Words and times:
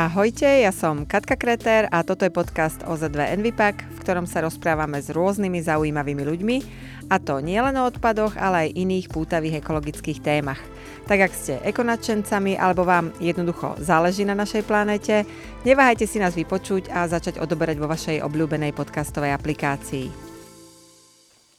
Ahojte, 0.00 0.64
ja 0.64 0.72
som 0.72 1.04
Katka 1.04 1.36
Kreter 1.36 1.84
a 1.92 2.00
toto 2.00 2.24
je 2.24 2.32
podcast 2.32 2.80
OZ2 2.88 3.36
Envipak, 3.36 3.84
v 3.84 4.00
ktorom 4.00 4.24
sa 4.24 4.40
rozprávame 4.40 4.96
s 4.96 5.12
rôznymi 5.12 5.60
zaujímavými 5.60 6.24
ľuďmi, 6.24 6.56
a 7.12 7.20
to 7.20 7.44
nielen 7.44 7.76
o 7.76 7.84
odpadoch, 7.84 8.32
ale 8.40 8.64
aj 8.64 8.80
iných 8.80 9.12
pútavých 9.12 9.60
ekologických 9.60 10.24
témach. 10.24 10.56
Tak 11.04 11.28
ak 11.28 11.32
ste 11.36 11.60
ekonačencami 11.68 12.56
alebo 12.56 12.88
vám 12.88 13.12
jednoducho 13.20 13.76
záleží 13.76 14.24
na 14.24 14.32
našej 14.32 14.64
planéte, 14.64 15.28
neváhajte 15.68 16.08
si 16.08 16.16
nás 16.16 16.32
vypočuť 16.32 16.88
a 16.88 17.04
začať 17.04 17.36
odoberať 17.36 17.76
vo 17.76 17.84
vašej 17.84 18.24
obľúbenej 18.24 18.72
podcastovej 18.72 19.36
aplikácii. 19.36 20.08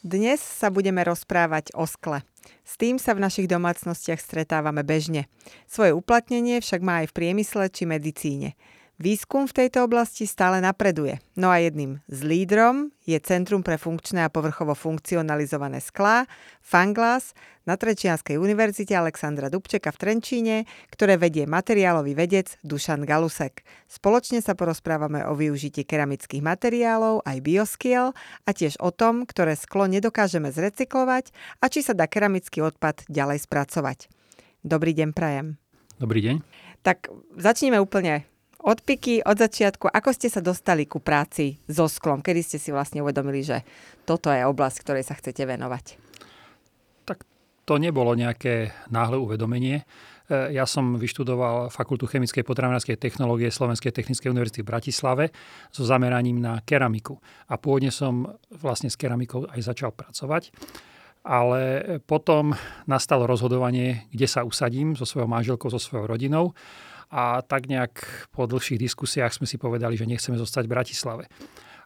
Dnes 0.02 0.42
sa 0.42 0.74
budeme 0.74 1.06
rozprávať 1.06 1.78
o 1.78 1.86
skle. 1.86 2.26
S 2.66 2.78
tým 2.80 2.98
sa 2.98 3.14
v 3.14 3.24
našich 3.24 3.48
domácnostiach 3.50 4.22
stretávame 4.22 4.82
bežne. 4.82 5.30
Svoje 5.70 5.94
uplatnenie 5.94 6.62
však 6.62 6.82
má 6.82 7.06
aj 7.06 7.12
v 7.12 7.16
priemysle 7.18 7.70
či 7.70 7.84
medicíne. 7.86 8.58
Výskum 9.02 9.50
v 9.50 9.66
tejto 9.66 9.90
oblasti 9.90 10.30
stále 10.30 10.62
napreduje. 10.62 11.18
No 11.34 11.50
a 11.50 11.58
jedným 11.58 12.06
z 12.06 12.22
lídrom 12.22 12.94
je 13.02 13.18
Centrum 13.18 13.66
pre 13.66 13.82
funkčné 13.82 14.22
a 14.22 14.30
povrchovo 14.30 14.78
funkcionalizované 14.78 15.82
sklá, 15.82 16.30
Fanglas, 16.62 17.34
na 17.66 17.82
Trečianskej 17.82 18.38
univerzite 18.38 18.94
Alexandra 18.94 19.50
Dubčeka 19.50 19.90
v 19.90 19.98
Trenčíne, 19.98 20.58
ktoré 20.94 21.18
vedie 21.18 21.50
materiálový 21.50 22.14
vedec 22.14 22.62
Dušan 22.62 23.02
Galusek. 23.02 23.66
Spoločne 23.90 24.38
sa 24.38 24.54
porozprávame 24.54 25.26
o 25.26 25.34
využití 25.34 25.82
keramických 25.82 26.46
materiálov, 26.46 27.26
aj 27.26 27.42
bioskiel 27.42 28.14
a 28.46 28.50
tiež 28.54 28.78
o 28.86 28.94
tom, 28.94 29.26
ktoré 29.26 29.58
sklo 29.58 29.90
nedokážeme 29.90 30.54
zrecyklovať 30.54 31.34
a 31.58 31.74
či 31.74 31.82
sa 31.82 31.98
dá 31.98 32.06
keramický 32.06 32.62
odpad 32.62 33.10
ďalej 33.10 33.50
spracovať. 33.50 34.14
Dobrý 34.62 34.94
deň, 34.94 35.10
Prajem. 35.18 35.58
Dobrý 35.98 36.22
deň. 36.22 36.46
Tak 36.86 37.10
začneme 37.38 37.82
úplne 37.82 38.30
odpiky 38.62 39.26
od 39.26 39.38
začiatku, 39.38 39.90
ako 39.90 40.10
ste 40.14 40.30
sa 40.30 40.40
dostali 40.40 40.86
ku 40.86 41.02
práci 41.02 41.58
so 41.66 41.90
sklom? 41.90 42.22
Kedy 42.22 42.42
ste 42.46 42.58
si 42.62 42.70
vlastne 42.70 43.02
uvedomili, 43.02 43.42
že 43.42 43.66
toto 44.06 44.30
je 44.30 44.46
oblasť, 44.46 44.78
ktorej 44.86 45.04
sa 45.06 45.18
chcete 45.18 45.42
venovať? 45.44 45.98
Tak 47.06 47.26
to 47.66 47.82
nebolo 47.82 48.14
nejaké 48.14 48.74
náhle 48.94 49.18
uvedomenie. 49.18 49.84
E, 50.30 50.54
ja 50.54 50.70
som 50.70 50.96
vyštudoval 50.96 51.74
Fakultu 51.74 52.06
chemickej 52.06 52.46
potravinárskej 52.46 52.98
technológie 53.02 53.50
Slovenskej 53.50 53.92
technickej 53.92 54.30
univerzity 54.30 54.62
v 54.62 54.70
Bratislave 54.70 55.26
so 55.74 55.82
zameraním 55.82 56.38
na 56.40 56.62
keramiku. 56.62 57.18
A 57.50 57.58
pôvodne 57.58 57.90
som 57.90 58.38
vlastne 58.54 58.88
s 58.88 58.98
keramikou 58.98 59.50
aj 59.50 59.62
začal 59.74 59.92
pracovať. 59.92 60.54
Ale 61.22 61.62
potom 62.10 62.58
nastalo 62.90 63.30
rozhodovanie, 63.30 64.10
kde 64.10 64.26
sa 64.26 64.42
usadím 64.42 64.98
so 64.98 65.06
svojou 65.06 65.30
manželkou, 65.30 65.70
so 65.70 65.78
svojou 65.78 66.10
rodinou 66.10 66.58
a 67.12 67.44
tak 67.44 67.68
nejak 67.68 67.92
po 68.32 68.48
dlhších 68.48 68.80
diskusiách 68.80 69.36
sme 69.36 69.44
si 69.44 69.60
povedali, 69.60 70.00
že 70.00 70.08
nechceme 70.08 70.40
zostať 70.40 70.64
v 70.66 70.74
Bratislave. 70.74 71.26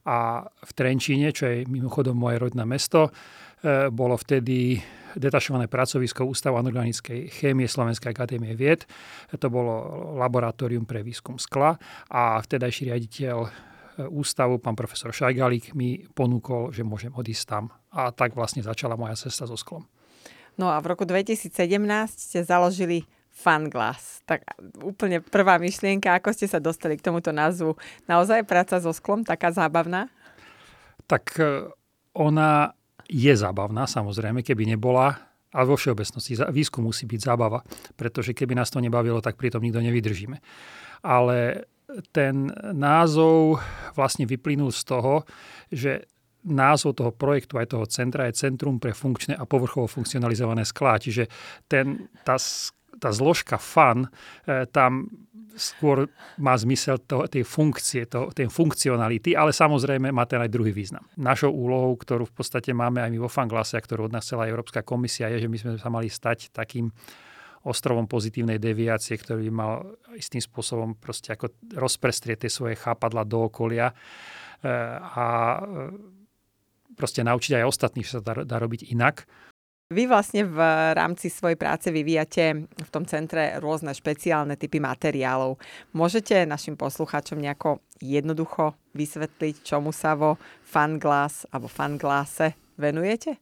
A 0.05 0.45
v 0.45 0.71
Trenčíne, 0.77 1.33
čo 1.33 1.49
je 1.49 1.65
mimochodom 1.65 2.13
moje 2.13 2.37
rodné 2.37 2.61
mesto, 2.61 3.09
e, 3.09 3.89
bolo 3.89 4.13
vtedy 4.13 4.77
detašované 5.17 5.65
pracovisko 5.65 6.29
Ústavu 6.29 6.61
anorganickej 6.61 7.33
chémie 7.33 7.65
Slovenskej 7.65 8.13
akadémie 8.13 8.53
vied. 8.53 8.85
To 9.33 9.47
bolo 9.49 9.73
laboratórium 10.21 10.85
pre 10.85 11.01
výskum 11.01 11.41
skla 11.41 11.73
a 12.13 12.37
vtedajší 12.37 12.93
riaditeľ 12.93 13.37
e, 13.41 13.49
ústavu, 14.13 14.61
pán 14.61 14.77
profesor 14.77 15.09
Šajgalík, 15.09 15.73
mi 15.73 16.05
ponúkol, 16.05 16.69
že 16.69 16.85
môžem 16.85 17.09
odísť 17.09 17.43
tam. 17.49 17.73
A 17.89 18.13
tak 18.13 18.37
vlastne 18.37 18.61
začala 18.61 18.93
moja 18.93 19.17
cesta 19.17 19.49
so 19.49 19.57
sklom. 19.57 19.89
No 20.61 20.69
a 20.69 20.77
v 20.79 20.93
roku 20.93 21.03
2017 21.03 21.49
ste 22.13 22.45
založili 22.45 23.09
Funglass. 23.35 24.23
Tak 24.23 24.47
úplne 24.79 25.19
prvá 25.19 25.59
myšlienka, 25.59 26.15
ako 26.15 26.31
ste 26.31 26.47
sa 26.47 26.63
dostali 26.63 26.95
k 26.95 27.03
tomuto 27.03 27.35
názvu. 27.35 27.75
Naozaj 28.07 28.47
práca 28.47 28.79
so 28.79 28.95
sklom 28.95 29.27
taká 29.27 29.51
zábavná? 29.51 30.07
Tak 31.03 31.35
e, 31.37 31.67
ona 32.15 32.71
je 33.05 33.33
zábavná, 33.35 33.85
samozrejme, 33.85 34.39
keby 34.39 34.71
nebola, 34.71 35.19
ale 35.51 35.65
vo 35.67 35.75
všeobecnosti 35.75 36.41
výskum 36.49 36.87
musí 36.87 37.03
byť 37.05 37.19
zábava, 37.21 37.59
pretože 37.99 38.31
keby 38.31 38.55
nás 38.55 38.71
to 38.71 38.79
nebavilo, 38.79 39.19
tak 39.19 39.35
pritom 39.35 39.61
nikto 39.61 39.83
nevydržíme. 39.83 40.39
Ale 41.05 41.67
ten 42.15 42.49
názov 42.73 43.61
vlastne 43.93 44.25
vyplynul 44.25 44.73
z 44.73 44.81
toho, 44.83 45.13
že 45.69 46.07
názov 46.45 46.97
toho 47.01 47.11
projektu 47.13 47.57
aj 47.57 47.73
toho 47.73 47.85
centra 47.89 48.29
je 48.29 48.37
Centrum 48.37 48.77
pre 48.77 48.93
funkčné 48.93 49.33
a 49.33 49.49
povrchovo 49.49 49.89
funkcionalizované 49.89 50.61
sklá. 50.65 51.01
Čiže 51.01 51.25
ten, 51.65 52.09
tá 52.21 52.37
tá 52.99 53.09
zložka 53.11 53.59
fun 53.59 54.07
e, 54.47 54.65
tam 54.71 55.09
skôr 55.55 56.11
má 56.35 56.53
zmysel 56.59 56.99
to, 57.07 57.25
tej 57.31 57.47
funkcie, 57.47 58.05
to, 58.11 58.27
tej 58.35 58.51
funkcionality, 58.51 59.33
ale 59.33 59.55
samozrejme 59.55 60.11
má 60.11 60.27
ten 60.27 60.43
aj 60.43 60.51
druhý 60.51 60.75
význam. 60.75 61.07
Našou 61.15 61.55
úlohou, 61.55 61.95
ktorú 61.95 62.27
v 62.27 62.35
podstate 62.35 62.75
máme 62.75 62.99
aj 62.99 63.09
my 63.15 63.19
vo 63.23 63.31
Fanglase, 63.31 63.79
a 63.79 63.83
ktorú 63.83 64.11
od 64.11 64.13
nás 64.13 64.27
celá 64.27 64.51
Európska 64.51 64.83
komisia, 64.83 65.31
je, 65.31 65.47
že 65.47 65.51
my 65.51 65.57
sme 65.57 65.71
sa 65.79 65.87
mali 65.87 66.11
stať 66.11 66.51
takým 66.51 66.91
ostrovom 67.65 68.05
pozitívnej 68.05 68.61
deviácie, 68.61 69.17
ktorý 69.17 69.49
by 69.49 69.53
mal 69.55 69.73
istým 70.13 70.43
spôsobom 70.43 70.93
proste 71.01 71.33
ako 71.33 71.49
rozprestrieť 71.73 72.45
tie 72.45 72.51
svoje 72.51 72.77
chápadla 72.77 73.25
do 73.25 73.49
okolia 73.49 73.89
e, 73.89 73.95
a 75.01 75.25
e, 75.25 75.59
proste 76.93 77.25
naučiť 77.25 77.57
aj 77.57 77.65
ostatných, 77.65 78.05
že 78.05 78.19
sa 78.19 78.21
dá, 78.21 78.45
dá 78.45 78.61
robiť 78.61 78.93
inak. 78.93 79.25
Vy 79.85 80.09
vlastne 80.09 80.49
v 80.49 80.57
rámci 80.97 81.29
svojej 81.29 81.61
práce 81.61 81.93
vyvíjate 81.93 82.65
v 82.65 82.89
tom 82.89 83.05
centre 83.05 83.61
rôzne 83.61 83.93
špeciálne 83.93 84.57
typy 84.57 84.81
materiálov. 84.81 85.61
Môžete 85.93 86.41
našim 86.49 86.73
poslucháčom 86.73 87.37
nejako 87.37 87.85
jednoducho 88.01 88.73
vysvetliť, 88.97 89.61
čomu 89.61 89.93
sa 89.93 90.17
vo 90.17 90.41
Fanglass 90.65 91.45
alebo 91.53 91.69
Fanglase 91.69 92.57
venujete? 92.81 93.37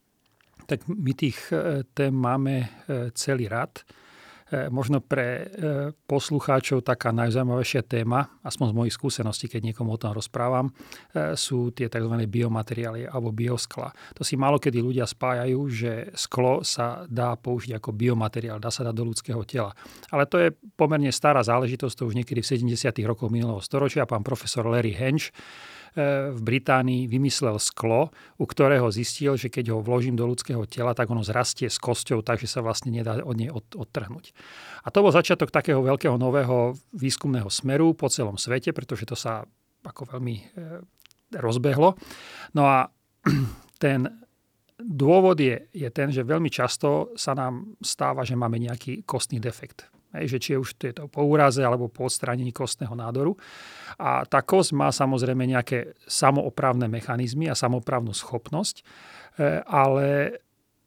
Tak 0.68 0.84
my 0.92 1.16
tých 1.16 1.40
e, 1.56 1.88
tém 1.96 2.12
máme 2.12 2.56
e, 2.60 2.68
celý 3.16 3.48
rad. 3.48 3.80
E, 4.54 4.70
možno 4.70 5.02
pre 5.02 5.26
e, 5.26 5.46
poslucháčov 6.06 6.86
taká 6.86 7.10
najzaujímavejšia 7.10 7.82
téma, 7.90 8.30
aspoň 8.46 8.70
z 8.70 8.76
mojich 8.78 8.94
skúseností, 8.94 9.50
keď 9.50 9.74
niekomu 9.74 9.98
o 9.98 9.98
tom 9.98 10.14
rozprávam, 10.14 10.70
e, 10.70 11.34
sú 11.34 11.74
tie 11.74 11.90
tzv. 11.90 12.14
biomateriály 12.30 13.10
alebo 13.10 13.34
bioskla. 13.34 13.90
To 14.14 14.22
si 14.22 14.38
málo 14.38 14.62
kedy 14.62 14.78
ľudia 14.78 15.10
spájajú, 15.10 15.60
že 15.74 16.14
sklo 16.14 16.62
sa 16.62 17.10
dá 17.10 17.34
použiť 17.34 17.82
ako 17.82 17.98
biomateriál, 17.98 18.62
dá 18.62 18.70
sa 18.70 18.86
dať 18.86 18.94
do 18.94 19.10
ľudského 19.10 19.42
tela. 19.42 19.74
Ale 20.14 20.30
to 20.30 20.38
je 20.38 20.54
pomerne 20.78 21.10
stará 21.10 21.42
záležitosť, 21.42 21.96
to 21.98 22.06
už 22.06 22.14
niekedy 22.14 22.46
v 22.46 22.70
70. 22.70 22.94
rokoch 23.10 23.34
minulého 23.34 23.64
storočia. 23.66 24.06
Pán 24.06 24.22
profesor 24.22 24.70
Larry 24.70 24.94
Hench 24.94 25.34
v 26.34 26.40
Británii 26.42 27.06
vymyslel 27.06 27.62
sklo, 27.62 28.10
u 28.42 28.46
ktorého 28.50 28.90
zistil, 28.90 29.38
že 29.38 29.54
keď 29.54 29.78
ho 29.78 29.80
vložím 29.86 30.18
do 30.18 30.26
ľudského 30.26 30.66
tela, 30.66 30.98
tak 30.98 31.14
ono 31.14 31.22
zrastie 31.22 31.70
s 31.70 31.78
kosťou, 31.78 32.26
takže 32.26 32.50
sa 32.50 32.66
vlastne 32.66 32.90
nedá 32.90 33.22
od 33.22 33.36
nej 33.38 33.54
odtrhnúť. 33.54 34.34
A 34.84 34.90
to 34.90 35.06
bol 35.06 35.14
začiatok 35.14 35.54
takého 35.54 35.86
veľkého 35.86 36.18
nového 36.18 36.74
výskumného 36.98 37.48
smeru 37.54 37.94
po 37.94 38.10
celom 38.10 38.42
svete, 38.42 38.74
pretože 38.74 39.06
to 39.06 39.14
sa 39.14 39.46
ako 39.86 40.18
veľmi 40.18 40.36
e, 40.36 40.44
rozbehlo. 41.38 41.94
No 42.58 42.64
a 42.66 42.90
ten 43.84 44.10
dôvod 44.82 45.38
je, 45.38 45.70
je 45.72 45.90
ten, 45.94 46.10
že 46.10 46.26
veľmi 46.26 46.50
často 46.50 47.14
sa 47.14 47.38
nám 47.38 47.78
stáva, 47.86 48.26
že 48.26 48.34
máme 48.34 48.58
nejaký 48.58 49.06
kostný 49.06 49.38
defekt. 49.38 49.93
Hej, 50.14 50.38
že 50.38 50.38
či 50.38 50.52
už 50.54 50.78
to 50.78 50.84
je 50.90 50.94
to 50.94 51.04
po 51.10 51.26
úraze 51.26 51.58
alebo 51.58 51.90
po 51.90 52.06
odstránení 52.06 52.54
kostného 52.54 52.94
nádoru. 52.94 53.34
A 53.98 54.26
tá 54.30 54.46
kosť 54.46 54.78
má 54.78 54.94
samozrejme 54.94 55.50
nejaké 55.50 55.98
samoopravné 56.06 56.86
mechanizmy 56.86 57.50
a 57.50 57.58
samoopravnú 57.58 58.14
schopnosť, 58.14 58.76
e, 58.80 58.84
ale 59.66 60.38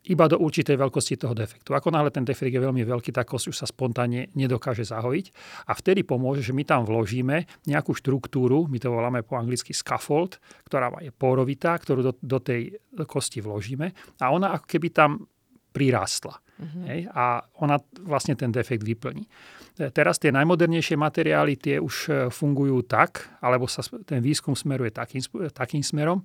iba 0.06 0.30
do 0.30 0.38
určitej 0.38 0.78
veľkosti 0.78 1.18
toho 1.18 1.34
defektu. 1.34 1.74
Ako 1.74 1.90
náhle 1.90 2.14
ten 2.14 2.22
defekt 2.22 2.54
je 2.54 2.62
veľmi 2.62 2.86
veľký, 2.86 3.10
tá 3.10 3.26
kosť 3.26 3.50
už 3.50 3.56
sa 3.58 3.66
spontánne 3.66 4.30
nedokáže 4.38 4.86
zahojiť 4.86 5.26
a 5.66 5.74
vtedy 5.74 6.06
pomôže, 6.06 6.46
že 6.46 6.54
my 6.54 6.62
tam 6.62 6.86
vložíme 6.86 7.66
nejakú 7.66 7.90
štruktúru, 7.90 8.70
my 8.70 8.78
to 8.78 8.94
voláme 8.94 9.26
po 9.26 9.34
anglicky 9.34 9.74
scaffold, 9.74 10.38
ktorá 10.70 10.94
je 11.02 11.10
porovitá, 11.10 11.74
ktorú 11.74 12.00
do, 12.06 12.12
do 12.22 12.38
tej 12.38 12.78
kosti 13.02 13.42
vložíme 13.42 13.90
a 14.22 14.30
ona 14.30 14.54
ako 14.54 14.66
keby 14.70 14.88
tam 14.94 15.26
prirastla. 15.74 16.38
Uh-huh. 16.56 16.88
Hej, 16.88 17.12
a 17.12 17.44
ona 17.60 17.76
vlastne 18.00 18.32
ten 18.32 18.48
defekt 18.48 18.80
vyplní. 18.80 19.28
Teraz 19.76 20.16
tie 20.16 20.32
najmodernejšie 20.32 20.96
materiály 20.96 21.60
tie 21.60 21.76
už 21.76 21.94
e, 22.08 22.10
fungujú 22.32 22.80
tak, 22.88 23.28
alebo 23.44 23.68
sa 23.68 23.84
ten 24.08 24.24
výskum 24.24 24.56
smeruje 24.56 24.88
takým, 24.88 25.20
takým 25.52 25.84
smerom, 25.84 26.24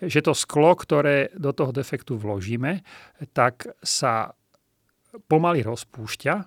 že 0.00 0.24
to 0.24 0.32
sklo, 0.32 0.72
ktoré 0.72 1.28
do 1.36 1.52
toho 1.52 1.76
defektu 1.76 2.16
vložíme, 2.16 2.80
tak 3.36 3.68
sa 3.84 4.32
pomaly 5.28 5.60
rozpúšťa 5.60 6.34
e, 6.40 6.44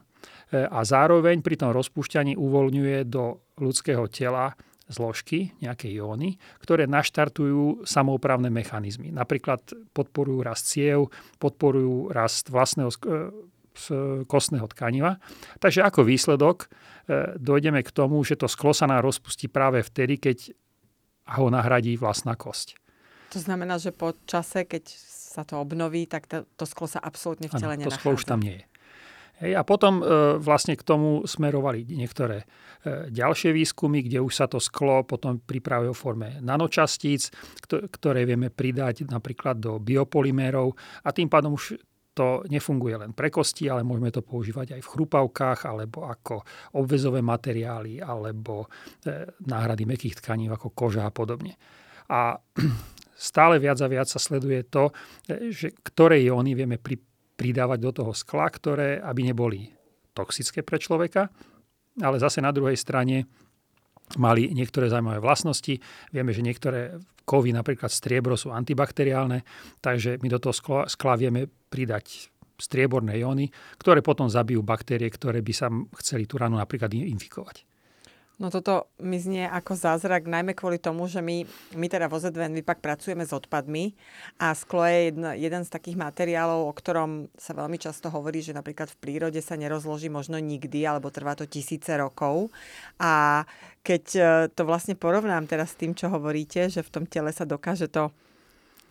a 0.66 0.82
zároveň 0.82 1.46
pri 1.46 1.54
tom 1.54 1.70
rozpúšťaní 1.70 2.34
uvoľňuje 2.34 3.06
do 3.06 3.46
ľudského 3.62 4.10
tela 4.10 4.58
zložky, 4.90 5.54
nejaké 5.62 5.94
jóny, 5.94 6.42
ktoré 6.60 6.90
naštartujú 6.90 7.86
samoupravné 7.86 8.50
mechanizmy. 8.50 9.14
Napríklad 9.14 9.62
podporujú 9.94 10.42
rast 10.42 10.66
ciev, 10.74 11.14
podporujú 11.38 12.10
rast 12.10 12.50
vlastného 12.50 12.90
z 12.90 13.00
kostného 14.28 14.68
tkaniva. 14.76 15.24
Takže 15.64 15.86
ako 15.88 16.04
výsledok 16.04 16.68
e, 16.68 16.68
dojdeme 17.40 17.80
k 17.80 17.94
tomu, 17.96 18.20
že 18.28 18.36
to 18.36 18.52
sklo 18.52 18.76
sa 18.76 18.92
nám 18.92 19.08
rozpustí 19.08 19.48
práve 19.48 19.80
vtedy, 19.80 20.20
keď 20.20 20.52
ho 21.40 21.48
nahradí 21.48 21.96
vlastná 21.96 22.36
kosť. 22.36 22.76
To 23.32 23.40
znamená, 23.40 23.78
že 23.78 23.94
po 23.94 24.18
čase, 24.26 24.66
keď 24.66 24.90
sa 25.30 25.46
to 25.46 25.62
obnoví, 25.62 26.10
tak 26.10 26.26
to, 26.26 26.44
to 26.58 26.66
sklo 26.66 26.90
sa 26.90 26.98
absolútne 27.00 27.48
v 27.48 27.54
tele 27.56 27.78
ano, 27.78 27.86
to 27.88 27.94
sklo 27.94 28.18
už 28.18 28.26
tam 28.26 28.42
nie 28.42 28.60
je. 28.60 28.64
Hej, 29.40 29.56
a 29.56 29.64
potom 29.64 30.04
e, 30.04 30.36
vlastne 30.44 30.76
k 30.76 30.84
tomu 30.84 31.24
smerovali 31.24 31.88
niektoré 31.88 32.44
e, 32.84 33.08
ďalšie 33.08 33.56
výskumy, 33.56 34.04
kde 34.04 34.20
už 34.20 34.34
sa 34.36 34.52
to 34.52 34.60
sklo 34.60 35.08
potom 35.08 35.40
pripravuje 35.40 35.88
o 35.88 35.96
forme 35.96 36.44
nanočastíc, 36.44 37.32
ktoré 37.68 38.28
vieme 38.28 38.52
pridať 38.52 39.08
napríklad 39.08 39.64
do 39.64 39.80
biopolymérov 39.80 40.76
a 41.08 41.10
tým 41.16 41.32
pádom 41.32 41.56
už 41.56 41.80
to 42.20 42.44
nefunguje 42.52 43.00
len 43.00 43.16
pre 43.16 43.32
kosti, 43.32 43.72
ale 43.72 43.88
môžeme 43.88 44.12
to 44.12 44.20
používať 44.20 44.76
aj 44.76 44.82
v 44.84 44.92
chrupavkách, 44.92 45.60
alebo 45.64 46.04
ako 46.04 46.44
obvezové 46.76 47.24
materiály, 47.24 48.04
alebo 48.04 48.68
e, 49.08 49.24
náhrady 49.48 49.88
mekých 49.88 50.20
tkaní 50.20 50.52
ako 50.52 50.76
koža 50.76 51.08
a 51.08 51.16
podobne. 51.16 51.56
A 52.12 52.36
stále 53.16 53.56
viac 53.64 53.80
a 53.80 53.88
viac 53.88 54.12
sa 54.12 54.20
sleduje 54.20 54.68
to, 54.68 54.92
e, 55.32 55.48
že 55.48 55.72
ktoré 55.80 56.20
jóny 56.28 56.60
vieme 56.60 56.76
pri, 56.76 57.00
pridávať 57.40 57.80
do 57.80 57.92
toho 57.96 58.12
skla, 58.12 58.52
ktoré 58.52 59.00
aby 59.00 59.32
neboli 59.32 59.72
toxické 60.12 60.60
pre 60.60 60.76
človeka, 60.76 61.32
ale 62.04 62.20
zase 62.20 62.44
na 62.44 62.52
druhej 62.52 62.76
strane 62.76 63.24
mali 64.20 64.52
niektoré 64.52 64.92
zaujímavé 64.92 65.24
vlastnosti. 65.24 65.80
Vieme, 66.12 66.36
že 66.36 66.44
niektoré 66.44 67.00
kovy, 67.24 67.54
napríklad 67.54 67.94
striebro, 67.94 68.34
sú 68.34 68.50
antibakteriálne, 68.50 69.46
takže 69.80 70.18
my 70.20 70.28
do 70.28 70.40
toho 70.42 70.52
skla, 70.52 70.82
skla 70.90 71.14
vieme 71.16 71.46
pridať 71.46 72.34
strieborné 72.60 73.22
jóny, 73.22 73.48
ktoré 73.80 74.04
potom 74.04 74.28
zabijú 74.28 74.66
baktérie, 74.66 75.08
ktoré 75.08 75.40
by 75.40 75.54
sa 75.56 75.72
chceli 76.04 76.28
tú 76.28 76.42
ranu 76.42 76.60
napríklad 76.60 76.92
infikovať. 76.92 77.69
No 78.40 78.48
toto 78.48 78.88
mi 79.04 79.20
znie 79.20 79.44
ako 79.52 79.76
zázrak, 79.76 80.24
najmä 80.24 80.56
kvôli 80.56 80.80
tomu, 80.80 81.12
že 81.12 81.20
my, 81.20 81.44
my 81.76 81.88
teda 81.92 82.08
vo 82.08 82.24
ZVN 82.24 82.56
Vipak 82.64 82.80
pracujeme 82.80 83.28
s 83.28 83.36
odpadmi 83.36 83.92
a 84.40 84.56
sklo 84.56 84.88
je 84.88 85.12
jedna, 85.12 85.36
jeden 85.36 85.68
z 85.68 85.70
takých 85.76 86.00
materiálov, 86.00 86.72
o 86.72 86.72
ktorom 86.72 87.28
sa 87.36 87.52
veľmi 87.52 87.76
často 87.76 88.08
hovorí, 88.08 88.40
že 88.40 88.56
napríklad 88.56 88.96
v 88.96 89.00
prírode 89.04 89.44
sa 89.44 89.60
nerozloží 89.60 90.08
možno 90.08 90.40
nikdy, 90.40 90.88
alebo 90.88 91.12
trvá 91.12 91.36
to 91.36 91.44
tisíce 91.52 91.92
rokov. 92.00 92.48
A 92.96 93.44
keď 93.84 94.04
e, 94.16 94.22
to 94.56 94.64
vlastne 94.64 94.96
porovnám 94.96 95.44
teraz 95.44 95.76
s 95.76 95.80
tým, 95.84 95.92
čo 95.92 96.08
hovoríte, 96.08 96.72
že 96.72 96.80
v 96.80 96.94
tom 96.96 97.04
tele 97.04 97.36
sa 97.36 97.44
dokáže 97.44 97.92
to 97.92 98.08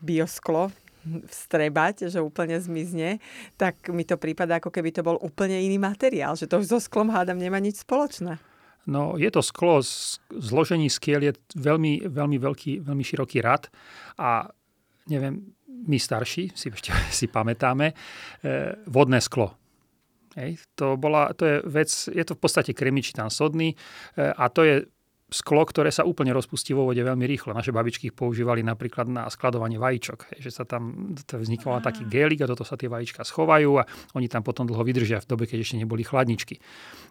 biosklo 0.05 0.69
vstrebať, 1.09 2.13
že 2.13 2.21
úplne 2.21 2.61
zmizne, 2.61 3.17
tak 3.57 3.81
mi 3.89 4.05
to 4.05 4.21
prípada, 4.21 4.61
ako 4.61 4.69
keby 4.69 4.93
to 4.93 5.01
bol 5.01 5.17
úplne 5.25 5.57
iný 5.57 5.81
materiál, 5.81 6.37
že 6.37 6.45
to 6.45 6.61
už 6.61 6.69
so 6.69 6.79
sklom 6.85 7.09
hádam 7.09 7.41
nemá 7.41 7.57
nič 7.57 7.81
spoločné. 7.81 8.37
No, 8.89 9.21
je 9.21 9.29
to 9.29 9.45
sklo, 9.45 9.85
zložení 10.33 10.89
skiel 10.89 11.21
je 11.21 11.33
veľmi, 11.61 12.09
veľmi 12.09 12.37
veľký, 12.41 12.81
veľmi 12.81 13.05
široký 13.05 13.45
rad 13.45 13.69
a 14.17 14.49
neviem, 15.13 15.53
my 15.69 15.99
starší 16.01 16.57
si 16.57 16.67
ešte 16.73 16.91
si 17.19 17.29
pamätáme, 17.29 17.93
e, 17.93 17.95
vodné 18.89 19.21
sklo. 19.21 19.53
Hej, 20.37 20.61
to, 20.79 20.97
bola, 20.97 21.35
to 21.35 21.45
je 21.45 21.57
vec, 21.67 21.91
je 21.91 22.25
to 22.25 22.33
v 22.37 22.41
podstate 22.41 22.73
kremičitán 22.73 23.29
sodný 23.29 23.73
e, 23.73 23.77
a 24.25 24.49
to 24.49 24.65
je 24.65 24.75
sklo, 25.29 25.61
ktoré 25.69 25.93
sa 25.93 26.09
úplne 26.09 26.33
rozpustí 26.33 26.73
vo 26.73 26.89
vode 26.89 27.05
veľmi 27.05 27.29
rýchlo. 27.29 27.53
Naše 27.53 27.69
babičky 27.69 28.09
ich 28.09 28.17
používali 28.17 28.65
napríklad 28.65 29.05
na 29.13 29.29
skladovanie 29.29 29.77
vajíčok, 29.77 30.33
hej, 30.33 30.49
že 30.49 30.51
sa 30.51 30.65
tam 30.65 31.13
vznikol 31.21 31.81
taký 31.85 32.09
gélik 32.09 32.41
a 32.45 32.51
toto 32.51 32.65
sa 32.65 32.81
tie 32.81 32.89
vajíčka 32.89 33.29
schovajú 33.29 33.81
a 33.81 33.87
oni 34.17 34.27
tam 34.33 34.41
potom 34.41 34.65
dlho 34.65 34.81
vydržia 34.81 35.21
v 35.21 35.29
dobe, 35.29 35.45
keď 35.45 35.65
ešte 35.65 35.77
neboli 35.77 36.01
chladničky. 36.01 36.57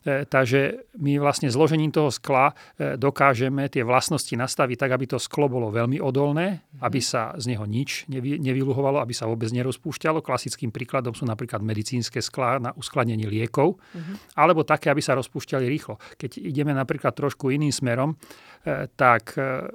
E, 0.03 0.25
takže 0.25 0.89
my 0.97 1.21
vlastne 1.21 1.53
zložením 1.53 1.93
toho 1.93 2.09
skla 2.09 2.57
e, 2.77 2.97
dokážeme 2.97 3.69
tie 3.69 3.85
vlastnosti 3.85 4.33
nastaviť 4.33 4.77
tak, 4.81 4.91
aby 4.97 5.05
to 5.05 5.17
sklo 5.21 5.45
bolo 5.45 5.69
veľmi 5.69 6.01
odolné, 6.01 6.65
mhm. 6.65 6.81
aby 6.81 6.99
sa 6.99 7.37
z 7.37 7.53
neho 7.53 7.69
nič 7.69 8.09
nevy, 8.09 8.41
nevyluhovalo, 8.41 8.97
aby 8.97 9.13
sa 9.13 9.29
vôbec 9.29 9.53
nerozpúšťalo. 9.53 10.25
Klasickým 10.25 10.73
príkladom 10.73 11.13
sú 11.13 11.29
napríklad 11.29 11.61
medicínske 11.61 12.23
sklá 12.23 12.57
na 12.57 12.71
uskladnenie 12.73 13.27
liekov, 13.27 13.75
mm-hmm. 13.75 14.37
alebo 14.39 14.63
také, 14.63 14.87
aby 14.87 15.03
sa 15.03 15.17
rozpúšťali 15.19 15.65
rýchlo. 15.67 15.99
Keď 16.15 16.39
ideme 16.39 16.71
napríklad 16.71 17.11
trošku 17.13 17.51
iným 17.51 17.73
smerom, 17.73 18.06
smerom, 18.07 18.15
e, 18.63 18.87
tak 18.95 19.35
e, 19.35 19.67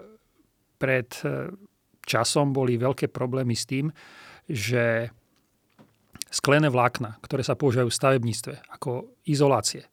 pred 0.79 1.09
e, 1.25 1.53
časom 2.03 2.53
boli 2.53 2.81
veľké 2.81 3.09
problémy 3.13 3.55
s 3.55 3.65
tým, 3.69 3.87
že 4.49 5.11
sklené 6.33 6.73
vlákna, 6.73 7.21
ktoré 7.21 7.45
sa 7.45 7.55
používajú 7.55 7.89
v 7.93 7.99
stavebníctve 7.99 8.55
ako 8.73 9.21
izolácie, 9.29 9.85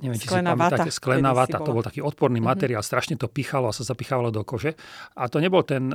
neviem, 0.00 0.16
či 0.16 0.28
sklená 0.32 0.56
si 0.56 0.58
pamätáte, 0.58 0.90
vata, 0.90 0.96
sklená 0.96 1.30
vata, 1.36 1.56
to 1.60 1.76
bol 1.76 1.84
taký 1.84 2.00
odporný 2.00 2.40
mm-hmm. 2.40 2.56
materiál, 2.56 2.82
strašne 2.84 3.20
to 3.20 3.28
pichalo 3.28 3.68
a 3.68 3.76
sa 3.76 3.84
zapichávalo 3.84 4.32
do 4.32 4.42
kože. 4.48 4.74
A 5.14 5.28
to 5.28 5.44
nebol 5.44 5.60
ten, 5.60 5.92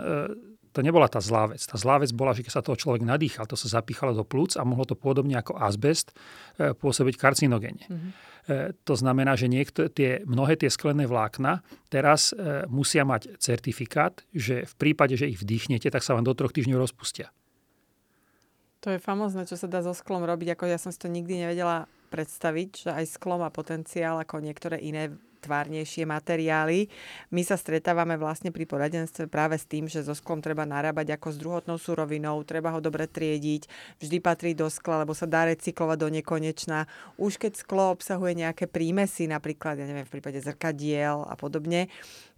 to 0.77 0.85
nebola 0.85 1.09
tá 1.09 1.17
zlá 1.17 1.49
vec. 1.49 1.65
Tá 1.65 1.73
zlá 1.73 1.97
vec 1.97 2.13
bola, 2.13 2.37
že 2.37 2.45
keď 2.45 2.53
sa 2.53 2.61
toho 2.61 2.77
človek 2.77 3.01
nadýchal, 3.01 3.49
to 3.49 3.57
sa 3.57 3.81
zapichalo 3.81 4.13
do 4.13 4.21
plúc 4.21 4.53
a 4.53 4.61
mohlo 4.61 4.85
to 4.85 4.93
podobne 4.93 5.33
ako 5.33 5.57
azbest 5.57 6.13
pôsobiť 6.61 7.17
karcinogéne. 7.17 7.89
Mm-hmm. 7.89 8.11
E, 8.45 8.77
to 8.85 8.93
znamená, 8.93 9.33
že 9.33 9.49
niekto, 9.49 9.89
tie, 9.89 10.21
mnohé 10.29 10.53
tie 10.53 10.69
sklené 10.69 11.09
vlákna 11.09 11.65
teraz 11.89 12.29
e, 12.29 12.69
musia 12.69 13.01
mať 13.09 13.41
certifikát, 13.41 14.21
že 14.29 14.69
v 14.69 14.73
prípade, 14.77 15.17
že 15.17 15.25
ich 15.25 15.41
vdýchnete, 15.41 15.89
tak 15.89 16.05
sa 16.05 16.13
vám 16.13 16.29
do 16.29 16.37
troch 16.37 16.53
týždňov 16.53 16.77
rozpustia. 16.77 17.33
To 18.85 18.93
je 18.93 19.01
famozne, 19.01 19.49
čo 19.49 19.57
sa 19.57 19.65
dá 19.65 19.81
so 19.81 19.97
sklom 19.97 20.29
robiť. 20.29 20.53
Ako 20.53 20.69
ja 20.69 20.77
som 20.77 20.93
si 20.93 21.01
to 21.01 21.09
nikdy 21.09 21.41
nevedela 21.41 21.89
predstaviť, 22.13 22.69
že 22.85 22.89
aj 22.93 23.17
sklo 23.17 23.41
má 23.41 23.49
potenciál 23.49 24.21
ako 24.21 24.45
niektoré 24.45 24.77
iné 24.77 25.09
tvárnejšie 25.47 26.03
materiály. 26.03 26.91
My 27.31 27.47
sa 27.47 27.55
stretávame 27.55 28.19
vlastne 28.19 28.51
pri 28.51 28.67
poradenstve 28.67 29.31
práve 29.31 29.55
s 29.55 29.63
tým, 29.63 29.87
že 29.87 30.03
so 30.03 30.11
sklom 30.11 30.43
treba 30.43 30.67
narábať 30.67 31.15
ako 31.15 31.27
s 31.31 31.37
druhotnou 31.39 31.79
surovinou, 31.79 32.43
treba 32.43 32.75
ho 32.75 32.83
dobre 32.83 33.07
triediť, 33.07 33.95
vždy 34.03 34.17
patrí 34.19 34.51
do 34.51 34.67
skla, 34.67 35.07
lebo 35.07 35.15
sa 35.15 35.23
dá 35.23 35.47
recyklovať 35.47 35.97
do 36.03 36.09
nekonečna. 36.19 36.91
Už 37.15 37.39
keď 37.39 37.63
sklo 37.63 37.95
obsahuje 37.95 38.35
nejaké 38.35 38.67
prímesy, 38.67 39.31
napríklad, 39.31 39.79
ja 39.79 39.87
neviem, 39.87 40.03
v 40.03 40.19
prípade 40.19 40.43
zrkadiel 40.43 41.23
a 41.23 41.33
podobne, 41.39 41.87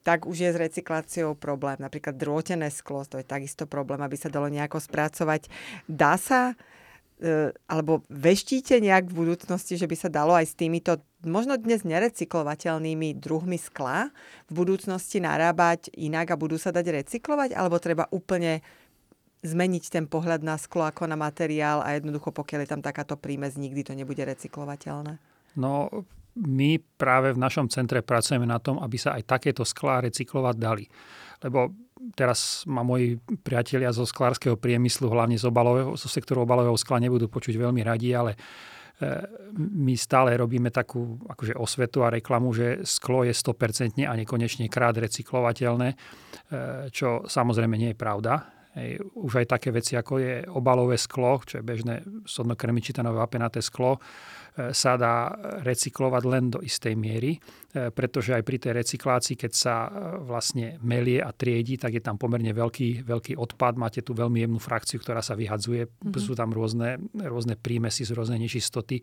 tak 0.06 0.30
už 0.30 0.38
je 0.48 0.50
s 0.54 0.58
recykláciou 0.58 1.36
problém. 1.36 1.76
Napríklad 1.82 2.16
drôtené 2.16 2.72
sklo, 2.72 3.04
to 3.04 3.20
je 3.20 3.26
takisto 3.28 3.68
problém, 3.68 4.00
aby 4.00 4.16
sa 4.16 4.32
dalo 4.32 4.48
nejako 4.48 4.80
spracovať. 4.80 5.52
Dá 5.90 6.16
sa 6.16 6.56
alebo 7.68 8.07
veštíte 8.07 8.80
nejak 8.80 9.11
v 9.11 9.18
budúcnosti, 9.28 9.76
že 9.76 9.88
by 9.88 9.95
sa 9.99 10.07
dalo 10.07 10.31
aj 10.31 10.45
s 10.47 10.56
týmito 10.56 11.04
možno 11.28 11.59
dnes 11.59 11.83
nerecyklovateľnými 11.83 13.19
druhmi 13.19 13.59
skla 13.59 14.07
v 14.47 14.52
budúcnosti 14.56 15.19
narábať 15.19 15.92
inak 15.99 16.31
a 16.31 16.40
budú 16.40 16.56
sa 16.56 16.71
dať 16.71 17.04
recyklovať, 17.04 17.59
alebo 17.59 17.76
treba 17.76 18.07
úplne 18.16 18.64
zmeniť 19.44 19.83
ten 19.92 20.06
pohľad 20.07 20.44
na 20.44 20.56
sklo 20.59 20.88
ako 20.88 21.07
na 21.07 21.19
materiál 21.19 21.83
a 21.83 21.95
jednoducho 21.95 22.31
pokiaľ 22.31 22.59
je 22.64 22.71
tam 22.71 22.83
takáto 22.83 23.16
prímes, 23.16 23.59
nikdy 23.59 23.83
to 23.83 23.95
nebude 23.95 24.19
recyklovateľné? 24.19 25.19
No, 25.56 25.92
my 26.40 26.80
práve 26.95 27.35
v 27.35 27.42
našom 27.42 27.68
centre 27.68 27.99
pracujeme 27.99 28.47
na 28.47 28.59
tom, 28.64 28.80
aby 28.80 28.95
sa 28.95 29.16
aj 29.19 29.28
takéto 29.28 29.68
sklá 29.68 30.04
recyklovať 30.07 30.56
dali. 30.56 30.85
Lebo 31.40 31.72
teraz 32.16 32.64
ma 32.68 32.84
moji 32.84 33.19
priatelia 33.44 33.92
zo 33.92 34.08
sklárskeho 34.08 34.56
priemyslu, 34.56 35.12
hlavne 35.12 35.36
z 35.36 35.46
obalového, 35.48 35.96
zo 36.00 36.08
sektoru 36.08 36.44
obalového 36.44 36.76
skla 36.80 37.00
nebudú 37.00 37.28
počuť 37.28 37.56
veľmi 37.60 37.81
radi, 37.84 38.16
ale 38.16 38.36
e, 38.36 38.38
my 39.60 39.94
stále 40.00 40.36
robíme 40.40 40.72
takú 40.72 41.19
akože 41.28 41.56
osvetu 41.60 42.04
a 42.04 42.12
reklamu, 42.12 42.56
že 42.56 42.84
sklo 42.88 43.28
je 43.28 43.36
100% 43.36 44.04
a 44.08 44.14
nekonečne 44.16 44.72
krát 44.72 44.96
recyklovateľné, 44.96 45.90
e, 45.92 45.96
čo 46.92 47.28
samozrejme 47.28 47.76
nie 47.76 47.92
je 47.92 48.00
pravda. 48.00 48.60
Hej, 48.69 49.02
už 49.18 49.44
aj 49.44 49.48
také 49.60 49.74
veci, 49.74 49.98
ako 49.98 50.22
je 50.22 50.34
obalové 50.46 50.94
sklo, 50.94 51.42
čo 51.42 51.58
je 51.60 51.66
bežné 51.66 52.06
sodnokremičitanové 52.22 53.18
vapenaté 53.18 53.66
sklo, 53.66 53.98
sa 54.72 55.00
dá 55.00 55.32
recyklovať 55.64 56.24
len 56.28 56.52
do 56.52 56.60
istej 56.60 56.94
miery, 56.98 57.38
e, 57.38 57.90
pretože 57.94 58.36
aj 58.36 58.44
pri 58.44 58.58
tej 58.60 58.74
recyklácii, 58.76 59.36
keď 59.40 59.52
sa 59.56 59.76
e, 59.88 59.90
vlastne 60.26 60.76
melie 60.84 61.24
a 61.24 61.32
triedi, 61.32 61.80
tak 61.80 61.96
je 61.96 62.04
tam 62.04 62.20
pomerne 62.20 62.52
veľký, 62.52 63.08
veľký 63.08 63.34
odpad. 63.40 63.80
Máte 63.80 64.02
tu 64.04 64.12
veľmi 64.12 64.44
jemnú 64.44 64.60
frakciu, 64.60 65.00
ktorá 65.00 65.24
sa 65.24 65.38
vyhadzuje. 65.40 65.88
Mm-hmm. 65.88 66.20
Sú 66.20 66.34
tam 66.36 66.52
rôzne, 66.52 67.00
rôzne 67.16 67.56
prímesy 67.56 68.04
z 68.04 68.12
rôzne 68.12 68.36
nečistoty, 68.42 69.00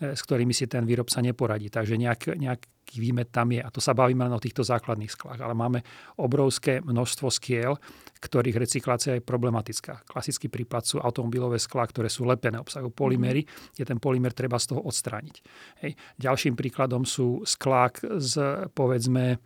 s 0.00 0.20
ktorými 0.20 0.52
si 0.52 0.68
ten 0.68 0.84
výrobca 0.84 1.22
neporadí. 1.24 1.72
Takže 1.72 1.96
nejak, 1.96 2.36
nejaký 2.36 2.96
výmet 2.98 3.30
tam 3.30 3.54
je. 3.54 3.62
A 3.62 3.70
to 3.70 3.78
sa 3.78 3.94
bavíme 3.94 4.26
len 4.26 4.34
o 4.34 4.42
týchto 4.42 4.66
základných 4.66 5.12
sklách. 5.12 5.40
Ale 5.40 5.54
máme 5.54 5.86
obrovské 6.18 6.82
množstvo 6.82 7.28
skiel, 7.30 7.78
ktorých 8.20 8.60
recyklácia 8.60 9.16
je 9.16 9.24
problematická. 9.24 10.04
Klasický 10.04 10.52
prípad 10.52 10.82
sú 10.84 10.96
automobilové 11.00 11.56
sklá, 11.56 11.88
ktoré 11.88 12.12
sú 12.12 12.28
lepené, 12.28 12.60
obsahujú 12.60 12.92
polymery, 12.92 13.48
mm-hmm. 13.48 13.80
je 13.80 13.84
ten 13.88 13.96
polymer 13.96 14.36
treba 14.36 14.60
z 14.60 14.76
toho 14.76 14.79
odstrániť. 14.82 15.36
Hej. 15.84 15.92
Ďalším 16.18 16.54
príkladom 16.56 17.04
sú 17.04 17.44
sklák 17.44 18.20
z, 18.20 18.34
povedzme, 18.72 19.38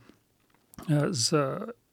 z 1.10 1.26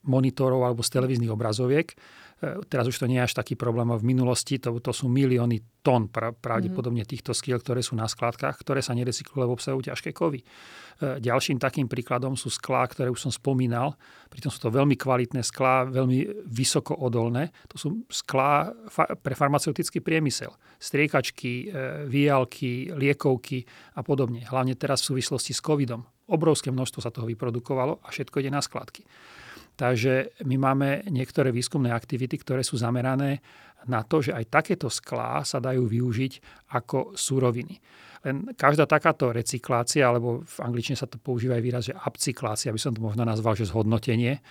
monitorov 0.01 0.65
alebo 0.65 0.81
z 0.81 0.89
televíznych 0.97 1.29
obrazoviek, 1.29 1.93
teraz 2.41 2.89
už 2.89 2.97
to 2.97 3.05
nie 3.05 3.21
je 3.21 3.29
až 3.29 3.37
taký 3.37 3.53
problém, 3.53 3.85
v 3.93 4.01
minulosti 4.01 4.57
to, 4.57 4.81
to 4.81 4.89
sú 4.89 5.05
milióny 5.05 5.61
tón 5.85 6.09
pravdepodobne 6.13 7.05
týchto 7.05 7.37
skiel, 7.37 7.61
ktoré 7.61 7.85
sú 7.85 7.93
na 7.93 8.09
skladkách, 8.09 8.57
ktoré 8.65 8.81
sa 8.81 8.97
nerecyklujú, 8.97 9.45
lebo 9.45 9.53
obsahujú 9.53 9.93
ťažké 9.93 10.09
kovy. 10.09 10.41
Ďalším 11.01 11.57
takým 11.57 11.89
príkladom 11.89 12.37
sú 12.37 12.53
sklá, 12.53 12.85
ktoré 12.85 13.09
už 13.09 13.29
som 13.29 13.33
spomínal. 13.33 13.97
Pritom 14.29 14.53
sú 14.53 14.61
to 14.61 14.69
veľmi 14.69 14.93
kvalitné 14.97 15.41
sklá, 15.41 15.89
veľmi 15.89 16.45
vysoko 16.45 16.93
odolné. 16.97 17.49
To 17.73 17.77
sú 17.77 17.87
sklá 18.09 18.69
pre 19.21 19.33
farmaceutický 19.33 20.01
priemysel. 20.01 20.53
Striekačky, 20.77 21.73
výjalky, 22.05 22.93
liekovky 22.93 23.65
a 23.97 24.05
podobne. 24.05 24.45
Hlavne 24.45 24.77
teraz 24.77 25.01
v 25.01 25.17
súvislosti 25.17 25.57
s 25.57 25.61
covidom. 25.61 26.05
Obrovské 26.29 26.69
množstvo 26.69 27.01
sa 27.01 27.09
toho 27.09 27.25
vyprodukovalo 27.25 28.05
a 28.05 28.07
všetko 28.13 28.37
ide 28.41 28.53
na 28.53 28.61
skladky. 28.61 29.01
Takže 29.81 30.45
my 30.45 30.61
máme 30.61 30.89
niektoré 31.09 31.49
výskumné 31.49 31.89
aktivity, 31.89 32.37
ktoré 32.37 32.61
sú 32.61 32.77
zamerané 32.77 33.41
na 33.89 34.05
to, 34.05 34.21
že 34.21 34.29
aj 34.29 34.61
takéto 34.61 34.93
sklá 34.93 35.41
sa 35.41 35.57
dajú 35.57 35.89
využiť 35.89 36.33
ako 36.77 37.17
súroviny. 37.17 37.81
Len 38.21 38.53
každá 38.53 38.85
takáto 38.85 39.33
recyklácia, 39.33 40.05
alebo 40.05 40.45
v 40.45 40.57
angličtine 40.61 40.93
sa 40.93 41.09
to 41.09 41.17
používa 41.17 41.57
aj 41.57 41.63
výraz, 41.65 41.83
že 41.89 41.97
upcyklácia, 41.97 42.69
aby 42.69 42.77
som 42.77 42.93
to 42.93 43.01
možno 43.01 43.25
nazval, 43.25 43.57
že 43.57 43.65
zhodnotenie, 43.65 44.37
e, 44.37 44.41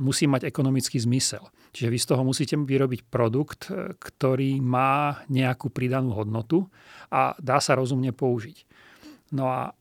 musí 0.00 0.24
mať 0.24 0.48
ekonomický 0.48 0.96
zmysel. 0.96 1.44
Čiže 1.76 1.92
vy 1.92 1.98
z 2.00 2.08
toho 2.08 2.22
musíte 2.24 2.56
vyrobiť 2.56 3.12
produkt, 3.12 3.68
e, 3.68 3.92
ktorý 4.00 4.64
má 4.64 5.20
nejakú 5.28 5.68
pridanú 5.68 6.16
hodnotu 6.16 6.64
a 7.12 7.36
dá 7.36 7.60
sa 7.60 7.76
rozumne 7.76 8.16
použiť. 8.16 8.64
No 9.36 9.52
a 9.52 9.76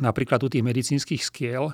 Napríklad 0.00 0.40
u 0.40 0.48
tých 0.48 0.64
medicínskych 0.64 1.20
skiel 1.20 1.68
e, 1.68 1.72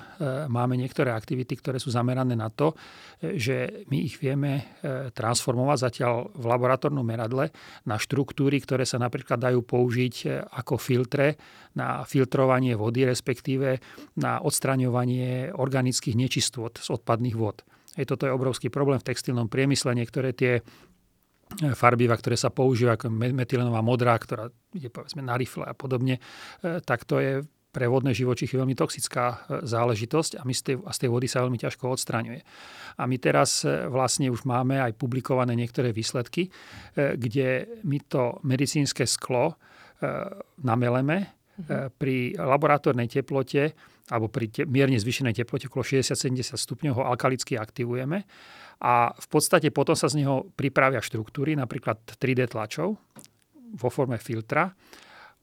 máme 0.51 0.75
niektoré 0.75 1.15
aktivity, 1.15 1.55
ktoré 1.55 1.79
sú 1.79 1.95
zamerané 1.95 2.35
na 2.35 2.51
to, 2.51 2.75
e, 3.23 3.39
že 3.39 3.87
my 3.87 3.97
ich 4.03 4.19
vieme 4.19 4.51
e, 4.83 5.09
transformovať 5.15 5.77
zatiaľ 5.87 6.35
v 6.35 6.45
laboratórnom 6.45 7.07
meradle 7.07 7.55
na 7.87 7.95
štruktúry, 7.95 8.59
ktoré 8.59 8.83
sa 8.83 8.99
napríklad 8.99 9.39
dajú 9.39 9.63
použiť 9.63 10.43
ako 10.43 10.75
filtre 10.75 11.39
na 11.79 12.03
filtrovanie 12.03 12.75
vody, 12.75 13.07
respektíve 13.07 13.79
na 14.19 14.43
odstraňovanie 14.43 15.55
organických 15.55 16.19
nečistôt 16.19 16.75
z 16.75 16.87
odpadných 16.91 17.39
vod. 17.39 17.63
Hej, 17.95 18.11
toto 18.11 18.27
je 18.27 18.35
obrovský 18.35 18.67
problém 18.67 18.99
v 18.99 19.07
textilnom 19.07 19.47
priemysle. 19.47 19.95
Niektoré 19.95 20.35
tie 20.35 20.59
farbiva, 21.79 22.19
ktoré 22.19 22.35
sa 22.35 22.51
používajú 22.51 22.93
ako 22.99 23.07
metylenová 23.31 23.79
modrá, 23.79 24.19
ktorá 24.19 24.51
ide 24.75 24.91
povedzme 24.91 25.23
na 25.23 25.39
rifle 25.39 25.63
a 25.63 25.71
podobne, 25.71 26.19
tak 26.59 27.07
to 27.07 27.23
je 27.23 27.47
pre 27.77 27.85
vodné 27.85 28.09
živočichy 28.17 28.57
veľmi 28.57 28.73
toxická 28.73 29.25
e, 29.29 29.35
záležitosť 29.61 30.41
a, 30.41 30.49
my 30.49 30.53
z 30.57 30.61
tej, 30.65 30.75
a 30.81 30.89
z 30.89 31.05
tej 31.05 31.09
vody 31.13 31.29
sa 31.29 31.45
veľmi 31.45 31.61
ťažko 31.61 31.93
odstraňuje. 31.93 32.41
A 32.97 33.05
my 33.05 33.15
teraz 33.21 33.61
e, 33.61 33.85
vlastne 33.85 34.33
už 34.33 34.49
máme 34.49 34.81
aj 34.81 34.97
publikované 34.97 35.53
niektoré 35.53 35.93
výsledky, 35.93 36.49
e, 36.49 37.13
kde 37.13 37.69
my 37.85 38.01
to 38.09 38.41
medicínske 38.41 39.05
sklo 39.05 39.53
nameleme 40.61 41.25
mhm. 41.57 41.89
pri 41.97 42.37
laboratórnej 42.37 43.09
teplote 43.09 43.73
alebo 44.13 44.29
pri 44.29 44.45
te, 44.45 44.61
mierne 44.69 45.01
zvyšenej 45.01 45.41
teplote 45.41 45.65
okolo 45.73 45.81
60-70 45.81 46.53
stupňov 46.53 47.01
ho 47.01 47.03
alkalicky 47.09 47.57
aktivujeme 47.57 48.21
a 48.77 49.09
v 49.09 49.27
podstate 49.27 49.73
potom 49.73 49.97
sa 49.97 50.05
z 50.05 50.21
neho 50.21 50.53
pripravia 50.53 51.01
štruktúry, 51.01 51.57
napríklad 51.57 51.97
3D 52.21 52.53
tlačov 52.53 53.01
vo 53.73 53.89
forme 53.89 54.21
filtra 54.21 54.69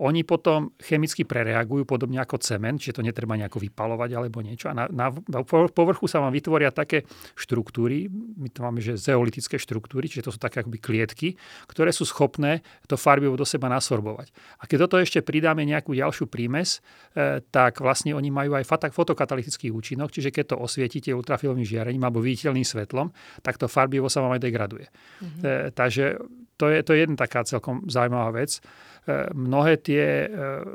oni 0.03 0.27
potom 0.27 0.75
chemicky 0.83 1.23
prereagujú 1.23 1.87
podobne 1.87 2.19
ako 2.19 2.43
cement, 2.43 2.83
čiže 2.83 2.99
to 2.99 3.07
netreba 3.07 3.39
nejako 3.39 3.63
vypalovať 3.63 4.11
alebo 4.19 4.43
niečo. 4.43 4.67
A 4.67 4.75
na, 4.75 4.85
na, 4.91 5.15
na 5.31 5.41
povrchu 5.47 6.11
sa 6.11 6.19
vám 6.19 6.35
vytvoria 6.35 6.75
také 6.75 7.07
štruktúry, 7.39 8.11
my 8.11 8.51
to 8.51 8.67
máme, 8.67 8.83
že 8.83 8.99
zeolitické 8.99 9.55
štruktúry, 9.55 10.11
čiže 10.11 10.27
to 10.27 10.33
sú 10.35 10.43
také 10.43 10.67
akoby 10.67 10.83
klietky, 10.83 11.29
ktoré 11.71 11.95
sú 11.95 12.03
schopné 12.03 12.67
to 12.91 12.99
farbivo 12.99 13.39
do 13.39 13.47
seba 13.47 13.71
nasorbovať. 13.71 14.35
A 14.59 14.67
keď 14.67 14.91
toto 14.91 14.99
ešte 14.99 15.23
pridáme 15.23 15.63
nejakú 15.63 15.95
ďalšiu 15.95 16.27
prímes, 16.27 16.83
e, 17.15 17.39
tak 17.55 17.79
vlastne 17.79 18.19
oni 18.19 18.35
majú 18.35 18.59
aj 18.59 18.67
fotokatalytický 18.91 19.71
účinok, 19.71 20.11
čiže 20.11 20.35
keď 20.35 20.55
to 20.55 20.57
osvietite 20.59 21.15
ultrafilovým 21.15 21.63
žiarením 21.63 22.03
alebo 22.03 22.19
viditeľným 22.19 22.67
svetlom, 22.67 23.15
tak 23.47 23.63
to 23.63 23.71
farbivo 23.71 24.11
sa 24.11 24.27
vám 24.27 24.35
aj 24.35 24.43
degraduje. 24.43 24.87
Mm-hmm. 24.91 25.43
E, 25.47 25.51
takže 25.71 26.19
to 26.57 26.71
je, 26.71 26.79
to 26.87 26.95
je 26.95 27.03
jedna 27.07 27.17
taká 27.19 27.43
celkom 27.43 27.83
zaujímavá 27.91 28.31
vec. 28.35 28.63
E, 29.05 29.29
mnohé 29.37 29.77
tie 29.77 30.05
e, 30.25 30.29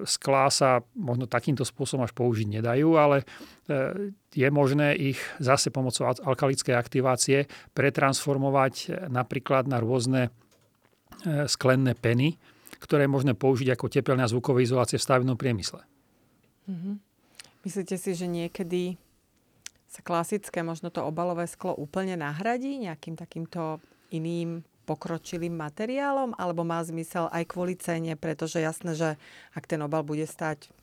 sklá 0.05 0.53
sa 0.53 0.85
možno 0.93 1.25
takýmto 1.25 1.65
spôsobom 1.65 2.05
až 2.05 2.13
použiť 2.13 2.61
nedajú, 2.61 2.93
ale 2.99 3.23
e, 3.23 4.13
je 4.35 4.47
možné 4.53 4.93
ich 4.93 5.19
zase 5.41 5.73
pomocou 5.73 6.05
alkalickej 6.05 6.75
aktivácie 6.77 7.49
pretransformovať 7.73 9.07
napríklad 9.09 9.65
na 9.65 9.81
rôzne 9.81 10.29
sklenné 11.49 11.99
peny, 11.99 12.39
ktoré 12.79 13.03
je 13.03 13.11
možné 13.11 13.33
použiť 13.35 13.75
ako 13.75 13.91
tepelná 13.91 14.29
zvuková 14.29 14.63
izolácie 14.63 14.95
v 14.95 15.03
stavebnom 15.03 15.35
priemysle. 15.35 15.83
Mm-hmm. 16.69 16.95
Myslíte 17.65 17.99
si, 17.99 18.15
že 18.15 18.29
niekedy 18.29 18.95
sa 19.89 20.05
klasické, 20.05 20.61
možno 20.61 20.93
to 20.93 21.01
obalové 21.01 21.49
sklo 21.49 21.73
úplne 21.73 22.15
nahradí 22.15 22.77
nejakým 22.77 23.17
takýmto 23.17 23.81
iným 24.13 24.61
pokročilým 24.89 25.53
materiálom, 25.53 26.33
alebo 26.33 26.65
má 26.65 26.81
zmysel 26.81 27.29
aj 27.29 27.45
kvôli 27.45 27.77
cene, 27.77 28.17
pretože 28.17 28.57
jasné, 28.57 28.97
že 28.97 29.09
ak 29.53 29.69
ten 29.69 29.77
obal 29.85 30.01
bude 30.01 30.25
stať 30.25 30.73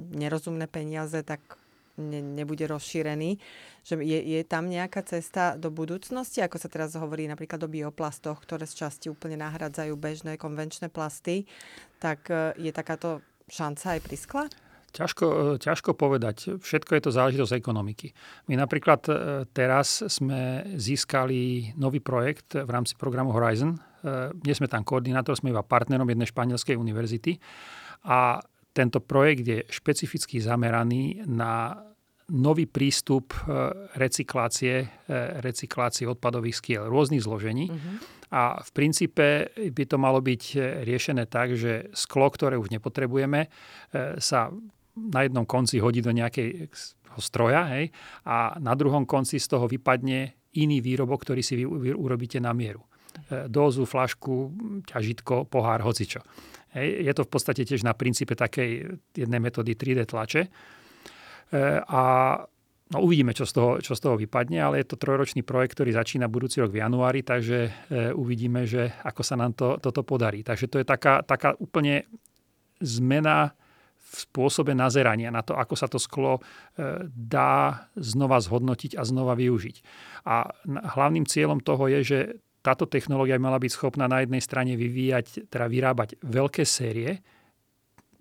nerozumné 0.00 0.64
peniaze, 0.64 1.20
tak 1.20 1.60
ne, 2.00 2.24
nebude 2.24 2.64
rozšírený. 2.64 3.36
Že 3.84 4.00
je, 4.00 4.18
je 4.24 4.40
tam 4.48 4.72
nejaká 4.72 5.04
cesta 5.04 5.60
do 5.60 5.68
budúcnosti, 5.68 6.40
ako 6.40 6.56
sa 6.56 6.72
teraz 6.72 6.96
hovorí 6.96 7.28
napríklad 7.28 7.60
o 7.62 7.68
bioplastoch, 7.68 8.40
ktoré 8.40 8.64
z 8.64 8.86
časti 8.86 9.06
úplne 9.12 9.36
nahradzajú 9.36 9.92
bežné 9.94 10.40
konvenčné 10.40 10.88
plasty, 10.88 11.44
tak 12.00 12.32
e, 12.32 12.56
je 12.56 12.72
takáto 12.72 13.20
šanca 13.52 13.98
aj 13.98 14.00
pri 14.00 14.16
skle? 14.16 14.44
Ťažko, 14.94 15.26
e, 15.26 15.36
ťažko 15.58 15.90
povedať. 15.98 16.62
Všetko 16.62 16.94
je 16.94 17.02
to 17.02 17.10
záležitosť 17.10 17.58
ekonomiky. 17.58 18.14
My 18.46 18.54
napríklad 18.54 19.02
e, 19.10 19.12
teraz 19.50 20.06
sme 20.06 20.62
získali 20.78 21.74
nový 21.74 21.98
projekt 21.98 22.54
v 22.54 22.70
rámci 22.70 22.94
programu 22.94 23.34
Horizon. 23.34 23.74
E, 23.74 24.30
nie 24.46 24.54
sme 24.54 24.70
tam 24.70 24.86
koordinátor, 24.86 25.34
sme 25.34 25.50
iba 25.50 25.66
partnerom 25.66 26.06
jednej 26.06 26.30
španielskej 26.30 26.78
univerzity. 26.78 27.34
A 28.06 28.38
tento 28.70 29.02
projekt 29.02 29.42
je 29.42 29.58
špecificky 29.66 30.38
zameraný 30.38 31.26
na 31.26 31.74
nový 32.24 32.64
prístup 32.64 33.36
recyklácie, 34.00 34.88
recyklácie 35.44 36.08
odpadových 36.08 36.56
skiel 36.56 36.82
rôznych 36.88 37.20
zložení. 37.20 37.68
Uh-huh. 37.68 38.00
A 38.32 38.42
v 38.64 38.70
princípe 38.72 39.52
by 39.54 39.84
to 39.84 40.00
malo 40.00 40.24
byť 40.24 40.42
riešené 40.88 41.28
tak, 41.28 41.52
že 41.52 41.92
sklo, 41.92 42.32
ktoré 42.32 42.56
už 42.56 42.72
nepotrebujeme, 42.72 43.52
sa 44.18 44.50
na 44.94 45.26
jednom 45.26 45.42
konci 45.46 45.82
hodí 45.82 45.98
do 46.00 46.14
nejakého 46.14 47.18
stroja 47.18 47.66
hej, 47.74 47.90
a 48.26 48.58
na 48.58 48.74
druhom 48.74 49.06
konci 49.06 49.38
z 49.38 49.46
toho 49.46 49.66
vypadne 49.66 50.34
iný 50.54 50.78
výrobok, 50.78 51.26
ktorý 51.26 51.42
si 51.42 51.58
vy, 51.62 51.94
urobíte 51.94 52.38
na 52.38 52.54
mieru. 52.54 52.82
E, 53.30 53.50
dózu, 53.50 53.86
flašku, 53.86 54.54
ťažitko, 54.86 55.50
pohár, 55.50 55.82
hocičo. 55.82 56.22
Hej, 56.74 57.06
je 57.06 57.12
to 57.14 57.22
v 57.26 57.30
podstate 57.30 57.62
tiež 57.62 57.86
na 57.86 57.94
princípe 57.94 58.34
takej 58.34 58.98
jednej 59.14 59.40
metódy 59.42 59.78
3D 59.78 60.06
tlače. 60.10 60.42
E, 60.46 60.48
a 61.82 62.02
no, 62.90 62.98
uvidíme, 63.02 63.34
čo 63.34 63.46
z, 63.46 63.52
toho, 63.54 63.70
čo 63.82 63.94
z 63.94 64.00
toho 64.02 64.14
vypadne, 64.18 64.58
ale 64.58 64.82
je 64.82 64.94
to 64.94 64.98
trojročný 64.98 65.46
projekt, 65.46 65.78
ktorý 65.78 65.94
začína 65.94 66.26
budúci 66.30 66.62
rok 66.62 66.74
v 66.74 66.82
januári, 66.82 67.22
takže 67.22 67.58
e, 67.66 67.70
uvidíme, 68.14 68.66
že 68.66 68.94
ako 69.02 69.22
sa 69.22 69.34
nám 69.38 69.54
to, 69.54 69.78
toto 69.78 70.02
podarí. 70.02 70.42
Takže 70.42 70.66
to 70.70 70.76
je 70.82 70.86
taká, 70.86 71.22
taká 71.22 71.54
úplne 71.58 72.06
zmena 72.82 73.54
v 74.14 74.18
spôsobe 74.30 74.70
nazerania 74.78 75.34
na 75.34 75.42
to, 75.42 75.58
ako 75.58 75.74
sa 75.74 75.90
to 75.90 75.98
sklo 75.98 76.38
e, 76.38 76.40
dá 77.10 77.90
znova 77.98 78.38
zhodnotiť 78.38 78.94
a 78.94 79.02
znova 79.02 79.34
využiť. 79.34 79.76
A 80.30 80.46
hlavným 80.94 81.26
cieľom 81.26 81.58
toho 81.58 81.90
je, 81.90 82.00
že 82.06 82.18
táto 82.64 82.88
technológia 82.88 83.36
mala 83.36 83.60
byť 83.60 83.72
schopná 83.74 84.08
na 84.08 84.24
jednej 84.24 84.40
strane 84.40 84.72
vyvíjať, 84.78 85.50
teda 85.52 85.66
vyrábať 85.68 86.16
veľké 86.22 86.64
série, 86.64 87.20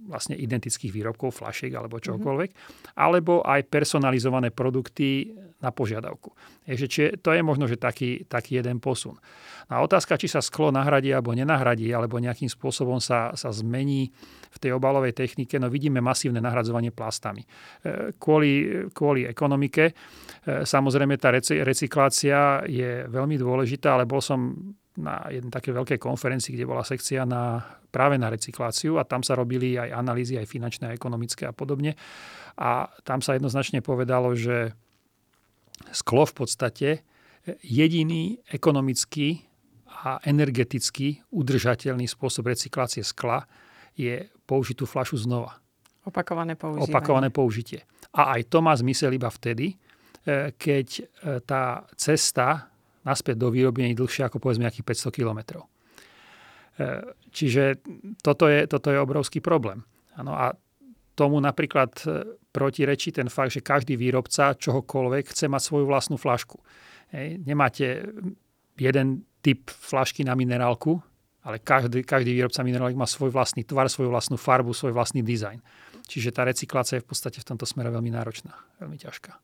vlastne 0.03 0.35
identických 0.35 0.91
výrobkov, 0.91 1.39
flašiek 1.39 1.71
alebo 1.71 1.95
čokoľvek, 1.95 2.49
mm-hmm. 2.51 2.99
alebo 2.99 3.39
aj 3.39 3.71
personalizované 3.71 4.51
produkty 4.51 5.31
na 5.63 5.71
požiadavku. 5.71 6.35
Takže 6.67 6.85
či, 6.91 7.01
to 7.23 7.31
je 7.31 7.39
možno, 7.39 7.65
že 7.65 7.79
taký, 7.79 8.27
taký 8.27 8.59
jeden 8.59 8.83
posun. 8.83 9.15
A 9.71 9.79
otázka, 9.79 10.19
či 10.19 10.27
sa 10.27 10.43
sklo 10.43 10.75
nahradí 10.75 11.15
alebo 11.15 11.31
nenahradí, 11.31 11.87
alebo 11.95 12.19
nejakým 12.19 12.51
spôsobom 12.51 12.99
sa, 12.99 13.31
sa 13.33 13.49
zmení 13.55 14.11
v 14.53 14.57
tej 14.59 14.75
obalovej 14.75 15.15
technike, 15.15 15.55
no 15.55 15.71
vidíme 15.71 16.03
masívne 16.03 16.43
nahradzovanie 16.43 16.91
plastami. 16.91 17.41
E, 17.41 18.11
kvôli, 18.19 18.85
kvôli 18.91 19.23
ekonomike, 19.23 19.89
e, 19.89 19.93
samozrejme 20.67 21.15
tá 21.15 21.31
recyklácia 21.63 22.67
je 22.67 23.07
veľmi 23.07 23.39
dôležitá, 23.39 23.95
ale 23.95 24.05
bol 24.05 24.19
som 24.19 24.51
na 24.93 25.25
jednej 25.33 25.49
také 25.49 25.73
veľkej 25.73 25.97
konferencii, 25.97 26.53
kde 26.53 26.69
bola 26.69 26.85
sekcia 26.85 27.25
na, 27.25 27.65
práve 27.89 28.21
na 28.21 28.29
recykláciu 28.29 29.01
a 29.01 29.07
tam 29.07 29.25
sa 29.25 29.33
robili 29.33 29.73
aj 29.73 29.89
analýzy, 29.89 30.37
aj 30.37 30.45
finančné, 30.45 30.93
aj 30.93 30.97
ekonomické 31.01 31.49
a 31.49 31.53
podobne. 31.55 31.97
A 32.61 32.85
tam 33.01 33.17
sa 33.25 33.33
jednoznačne 33.33 33.81
povedalo, 33.81 34.37
že 34.37 34.77
sklo 35.91 36.23
v 36.23 36.33
podstate 36.33 36.89
jediný 37.61 38.39
ekonomický 38.47 39.43
a 40.03 40.19
energeticky 40.25 41.21
udržateľný 41.29 42.07
spôsob 42.09 42.49
recyklácie 42.49 43.05
skla 43.05 43.45
je 43.93 44.25
použiť 44.47 44.75
tú 44.79 44.85
flašu 44.89 45.21
znova. 45.21 45.61
Opakované 46.03 46.59
použitie. 46.59 46.91
Opakované 46.91 47.29
použitie. 47.29 47.79
A 48.11 48.35
aj 48.35 48.51
to 48.51 48.59
má 48.59 48.75
zmysel 48.75 49.15
iba 49.15 49.31
vtedy, 49.31 49.71
e, 49.71 49.75
keď 50.57 50.87
e, 50.99 51.01
tá 51.45 51.87
cesta 51.95 52.67
naspäť 53.07 53.39
do 53.39 53.47
výroby 53.51 53.91
je 53.91 53.99
dlhšia 54.03 54.27
ako 54.27 54.43
povedzme 54.43 54.67
nejakých 54.67 55.07
500 55.07 55.15
kilometrov. 55.15 55.63
E, 55.63 55.69
čiže 57.31 57.79
toto 58.19 58.51
je, 58.51 58.67
toto 58.67 58.91
je 58.91 58.99
obrovský 58.99 59.39
problém. 59.39 59.79
Ano, 60.19 60.35
a 60.35 60.51
tomu 61.13 61.37
napríklad 61.37 61.93
protirečí 62.53 63.13
ten 63.13 63.29
fakt, 63.29 63.53
že 63.53 63.65
každý 63.65 63.97
výrobca 63.97 64.53
čohokoľvek 64.53 65.33
chce 65.33 65.45
mať 65.49 65.61
svoju 65.61 65.85
vlastnú 65.89 66.17
flašku. 66.17 66.57
Hej. 67.13 67.41
Nemáte 67.45 68.05
jeden 68.77 69.25
typ 69.41 69.69
flašky 69.69 70.25
na 70.25 70.33
minerálku, 70.33 70.97
ale 71.43 71.59
každý, 71.59 72.01
každý 72.07 72.33
výrobca 72.33 72.63
minerálek 72.63 72.95
má 72.95 73.05
svoj 73.05 73.29
vlastný 73.29 73.67
tvar, 73.67 73.91
svoju 73.91 74.09
vlastnú 74.09 74.39
farbu, 74.39 74.71
svoj 74.71 74.95
vlastný 74.95 75.21
dizajn. 75.21 75.59
Čiže 76.07 76.31
tá 76.31 76.47
recyklácia 76.47 76.99
je 76.99 77.03
v 77.03 77.09
podstate 77.09 77.37
v 77.43 77.47
tomto 77.53 77.67
smere 77.67 77.91
veľmi 77.91 78.11
náročná, 78.11 78.55
veľmi 78.79 78.97
ťažká. 78.97 79.35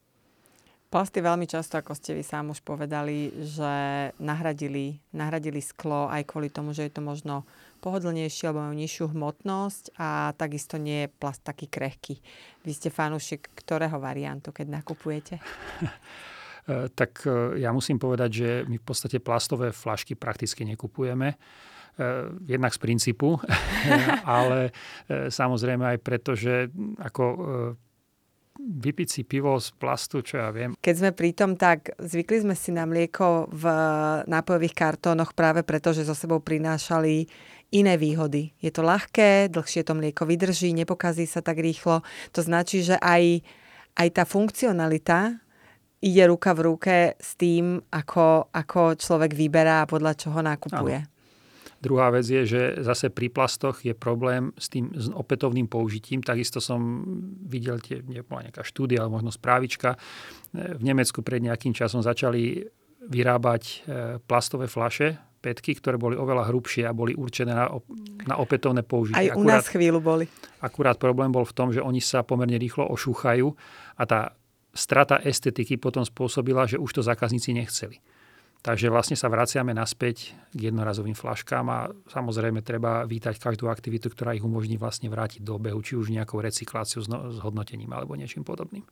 Plasty 0.89 1.21
veľmi 1.21 1.45
často, 1.45 1.77
ako 1.77 1.93
ste 1.93 2.17
vy 2.17 2.25
sám 2.25 2.49
už 2.49 2.65
povedali, 2.65 3.29
že 3.45 4.09
nahradili, 4.17 4.97
nahradili 5.13 5.61
sklo 5.61 6.09
aj 6.09 6.25
kvôli 6.25 6.49
tomu, 6.49 6.73
že 6.73 6.89
je 6.89 6.93
to 6.97 7.05
možno 7.05 7.45
pohodlnejšie 7.79 8.51
alebo 8.51 8.67
majú 8.67 8.75
nižšiu 8.75 9.05
hmotnosť 9.15 9.97
a 9.97 10.35
takisto 10.35 10.75
nie 10.75 11.07
je 11.07 11.13
plast 11.15 11.41
taký 11.41 11.71
krehký. 11.71 12.19
Vy 12.67 12.71
ste 12.75 12.89
fanúšik 12.91 13.49
ktorého 13.55 13.97
variantu, 13.97 14.51
keď 14.51 14.83
nakupujete? 14.83 15.35
E, 16.69 16.85
tak 16.93 17.25
e, 17.25 17.57
ja 17.65 17.73
musím 17.73 17.97
povedať, 17.97 18.29
že 18.29 18.49
my 18.69 18.77
v 18.77 18.85
podstate 18.85 19.17
plastové 19.17 19.73
flašky 19.73 20.13
prakticky 20.13 20.61
nekupujeme. 20.69 21.33
E, 21.33 21.37
jednak 22.45 22.77
z 22.77 22.79
princípu, 22.79 23.41
ale 24.37 24.69
samozrejme 25.09 25.97
aj 25.97 25.99
preto, 26.05 26.37
že 26.37 26.69
ako 27.01 27.25
vypiť 28.59 29.07
si 29.07 29.21
pivo 29.23 29.55
z 29.55 29.71
plastu, 29.79 30.19
čo 30.19 30.43
ja 30.43 30.51
viem. 30.51 30.75
Keď 30.83 30.95
sme 30.99 31.11
pri 31.15 31.31
tom, 31.31 31.55
tak 31.55 31.95
zvykli 31.95 32.43
sme 32.43 32.55
si 32.59 32.75
na 32.75 32.83
mlieko 32.83 33.47
v 33.47 33.63
nápojových 34.27 34.75
kartónoch 34.75 35.31
práve 35.31 35.63
preto, 35.63 35.95
že 35.95 36.03
so 36.03 36.11
sebou 36.11 36.43
prinášali 36.43 37.23
iné 37.69 37.97
výhody. 37.97 38.53
Je 38.57 38.73
to 38.73 38.81
ľahké, 38.81 39.53
dlhšie 39.53 39.85
to 39.85 39.93
mlieko 39.93 40.25
vydrží, 40.25 40.73
nepokazí 40.73 41.29
sa 41.29 41.45
tak 41.45 41.61
rýchlo. 41.61 42.01
To 42.33 42.39
značí, 42.41 42.81
že 42.81 42.97
aj, 42.97 43.45
aj 43.97 44.07
tá 44.13 44.23
funkcionalita 44.25 45.37
ide 45.99 46.23
ruka 46.25 46.55
v 46.55 46.61
ruke 46.65 46.95
s 47.19 47.35
tým, 47.35 47.83
ako, 47.91 48.49
ako 48.55 48.95
človek 48.97 49.35
vyberá 49.35 49.83
a 49.83 49.89
podľa 49.89 50.13
čoho 50.15 50.39
nakupuje. 50.39 51.03
Ano. 51.03 51.17
Druhá 51.79 52.11
vec 52.11 52.27
je, 52.27 52.43
že 52.43 52.61
zase 52.83 53.07
pri 53.07 53.31
plastoch 53.31 53.87
je 53.87 53.95
problém 53.95 54.51
s 54.59 54.67
tým 54.67 54.91
s 54.91 55.07
opätovným 55.15 55.71
použitím. 55.71 56.19
Takisto 56.19 56.59
som 56.59 57.07
videl, 57.47 57.79
tie, 57.79 58.03
nebola 58.03 58.51
nejaká 58.51 58.67
štúdia, 58.67 58.99
ale 58.99 59.15
možno 59.15 59.31
správička. 59.31 59.95
V 60.51 60.83
Nemecku 60.83 61.23
pred 61.23 61.39
nejakým 61.39 61.71
časom 61.71 62.03
začali 62.03 62.67
vyrábať 62.99 63.63
e, 63.63 63.73
plastové 64.19 64.67
flaše, 64.67 65.15
petky, 65.39 65.73
ktoré 65.73 65.95
boli 65.95 66.19
oveľa 66.19 66.51
hrubšie 66.51 66.83
a 66.83 66.91
boli 66.91 67.15
určené 67.15 67.55
na, 67.55 67.71
na 68.27 68.35
opätovné 68.37 68.83
použitie. 68.83 69.17
Aj 69.17 69.33
u 69.33 69.41
akurát, 69.41 69.63
nás 69.63 69.71
chvíľu 69.71 69.99
boli. 70.03 70.25
Akurát 70.59 70.99
problém 70.99 71.31
bol 71.31 71.47
v 71.47 71.55
tom, 71.55 71.71
že 71.71 71.79
oni 71.79 72.03
sa 72.03 72.21
pomerne 72.27 72.59
rýchlo 72.59 72.85
ošúchajú 72.91 73.47
a 73.95 74.03
tá 74.03 74.35
strata 74.75 75.17
estetiky 75.23 75.79
potom 75.79 76.03
spôsobila, 76.03 76.67
že 76.67 76.77
už 76.77 76.99
to 76.99 77.01
zákazníci 77.01 77.55
nechceli. 77.55 78.03
Takže 78.59 78.91
vlastne 78.91 79.15
sa 79.15 79.31
vraciame 79.31 79.71
naspäť 79.71 80.35
k 80.51 80.67
jednorazovým 80.67 81.15
flaškám 81.15 81.65
a 81.71 81.79
samozrejme 82.11 82.59
treba 82.59 83.07
vítať 83.07 83.39
každú 83.39 83.71
aktivitu, 83.71 84.11
ktorá 84.11 84.35
ich 84.35 84.43
umožní 84.43 84.75
vlastne 84.75 85.07
vrátiť 85.07 85.47
do 85.47 85.55
obehu, 85.55 85.79
či 85.79 85.95
už 85.95 86.11
nejakou 86.11 86.43
recykláciou 86.43 86.99
s 87.07 87.37
hodnotením 87.39 87.87
alebo 87.95 88.19
niečím 88.19 88.43
podobným. 88.43 88.83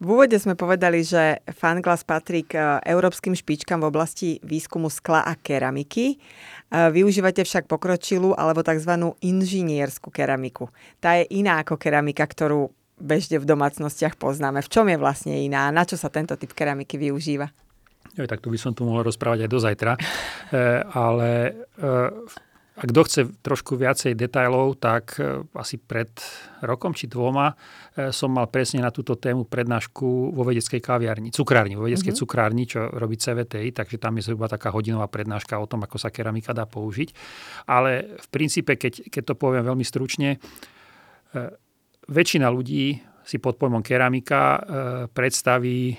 V 0.00 0.16
úvode 0.16 0.32
sme 0.40 0.56
povedali, 0.56 1.04
že 1.04 1.44
Fanglas 1.52 2.08
patrí 2.08 2.40
k 2.48 2.56
e, 2.56 2.88
európskym 2.88 3.36
špičkám 3.36 3.84
v 3.84 3.88
oblasti 3.92 4.28
výskumu 4.40 4.88
skla 4.88 5.20
a 5.28 5.36
keramiky. 5.36 6.16
E, 6.16 6.88
využívate 6.88 7.44
však 7.44 7.68
pokročilú 7.68 8.32
alebo 8.32 8.64
tzv. 8.64 8.96
inžinierskú 9.20 10.08
keramiku. 10.08 10.72
Tá 11.04 11.20
je 11.20 11.28
iná 11.36 11.60
ako 11.60 11.76
keramika, 11.76 12.24
ktorú 12.24 12.72
bežne 12.96 13.44
v 13.44 13.48
domácnostiach 13.52 14.16
poznáme. 14.16 14.64
V 14.64 14.72
čom 14.72 14.88
je 14.88 14.96
vlastne 14.96 15.36
iná? 15.36 15.68
Na 15.68 15.84
čo 15.84 16.00
sa 16.00 16.08
tento 16.08 16.32
typ 16.40 16.56
keramiky 16.56 16.96
využíva? 16.96 17.52
Jo, 18.16 18.24
tak 18.24 18.40
tu 18.40 18.48
by 18.48 18.56
som 18.56 18.72
tu 18.72 18.88
mohol 18.88 19.04
rozprávať 19.04 19.44
aj 19.44 19.50
do 19.52 19.60
zajtra. 19.60 19.92
E, 19.96 20.00
ale 20.96 21.60
e, 21.76 21.92
ak 22.80 22.88
kto 22.88 23.00
chce 23.04 23.20
trošku 23.44 23.76
viacej 23.76 24.16
detajlov, 24.16 24.80
tak 24.80 25.20
e, 25.20 25.44
asi 25.52 25.76
pred 25.76 26.08
rokom 26.64 26.96
či 26.96 27.12
dvoma 27.12 27.52
e, 27.52 28.08
som 28.08 28.32
mal 28.32 28.48
presne 28.48 28.80
na 28.80 28.88
túto 28.88 29.20
tému 29.20 29.44
prednášku 29.44 30.32
vo 30.32 30.42
vedeckej 30.48 30.80
kaviarni, 30.80 31.28
cukrárni, 31.28 31.76
vo 31.76 31.84
vedeckej 31.84 32.16
mm-hmm. 32.16 32.24
cukrárni, 32.24 32.64
čo 32.64 32.88
robí 32.88 33.20
CVTI, 33.20 33.76
takže 33.76 34.00
tam 34.00 34.16
je 34.16 34.24
zhruba 34.24 34.48
taká 34.48 34.72
hodinová 34.72 35.12
prednáška 35.12 35.60
o 35.60 35.68
tom, 35.68 35.84
ako 35.84 36.00
sa 36.00 36.08
keramika 36.08 36.56
dá 36.56 36.64
použiť. 36.64 37.12
Ale 37.68 38.16
v 38.16 38.26
princípe, 38.32 38.80
keď, 38.80 39.12
keď 39.12 39.22
to 39.28 39.34
poviem 39.36 39.68
veľmi 39.68 39.84
stručne, 39.84 40.40
e, 40.40 41.38
väčšina 42.08 42.48
ľudí 42.48 42.96
si 43.20 43.36
pod 43.36 43.60
pojmom 43.60 43.84
keramika 43.84 44.58
predstaví 45.14 45.94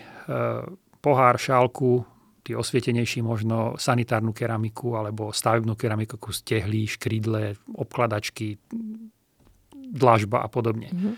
pohár, 1.00 1.40
šálku, 1.40 2.04
tí 2.52 2.56
osvietenejší 2.60 3.24
možno 3.24 3.80
sanitárnu 3.80 4.36
keramiku 4.36 5.00
alebo 5.00 5.32
stavebnú 5.32 5.80
keramiku 5.80 6.20
ako 6.20 6.36
stehlí, 6.36 6.84
škrydle, 6.84 7.56
obkladačky, 7.80 8.60
dlažba 9.96 10.44
a 10.44 10.52
podobne. 10.52 10.92
Mm-hmm. 10.92 11.16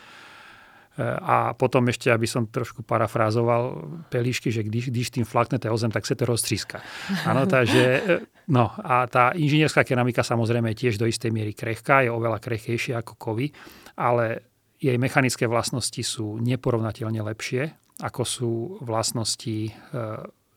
A 1.25 1.57
potom 1.57 1.89
ešte, 1.89 2.13
aby 2.13 2.29
som 2.29 2.45
trošku 2.45 2.85
parafrázoval 2.85 3.81
pelíšky, 4.13 4.53
že 4.53 4.61
když, 4.61 4.93
když 4.93 5.09
tým 5.09 5.25
flaknete 5.25 5.65
o 5.65 5.73
zem, 5.73 5.89
tak 5.89 6.05
sa 6.05 6.13
to 6.13 6.29
roztříska. 6.29 6.85
Áno, 7.25 7.49
takže, 7.49 8.21
no 8.45 8.69
a 8.77 9.09
tá 9.09 9.33
inžinierská 9.33 9.81
keramika 9.81 10.21
samozrejme 10.21 10.69
je 10.77 10.85
tiež 10.85 11.01
do 11.01 11.09
istej 11.09 11.33
miery 11.33 11.57
krehká, 11.57 12.05
je 12.05 12.13
oveľa 12.13 12.37
krehkejšia 12.37 13.01
ako 13.01 13.17
kovy, 13.17 13.49
ale 13.97 14.53
jej 14.77 14.93
mechanické 15.01 15.49
vlastnosti 15.49 15.97
sú 16.05 16.37
neporovnateľne 16.37 17.25
lepšie, 17.25 17.73
ako 18.05 18.21
sú 18.21 18.51
vlastnosti 18.85 19.69
e, 19.69 19.71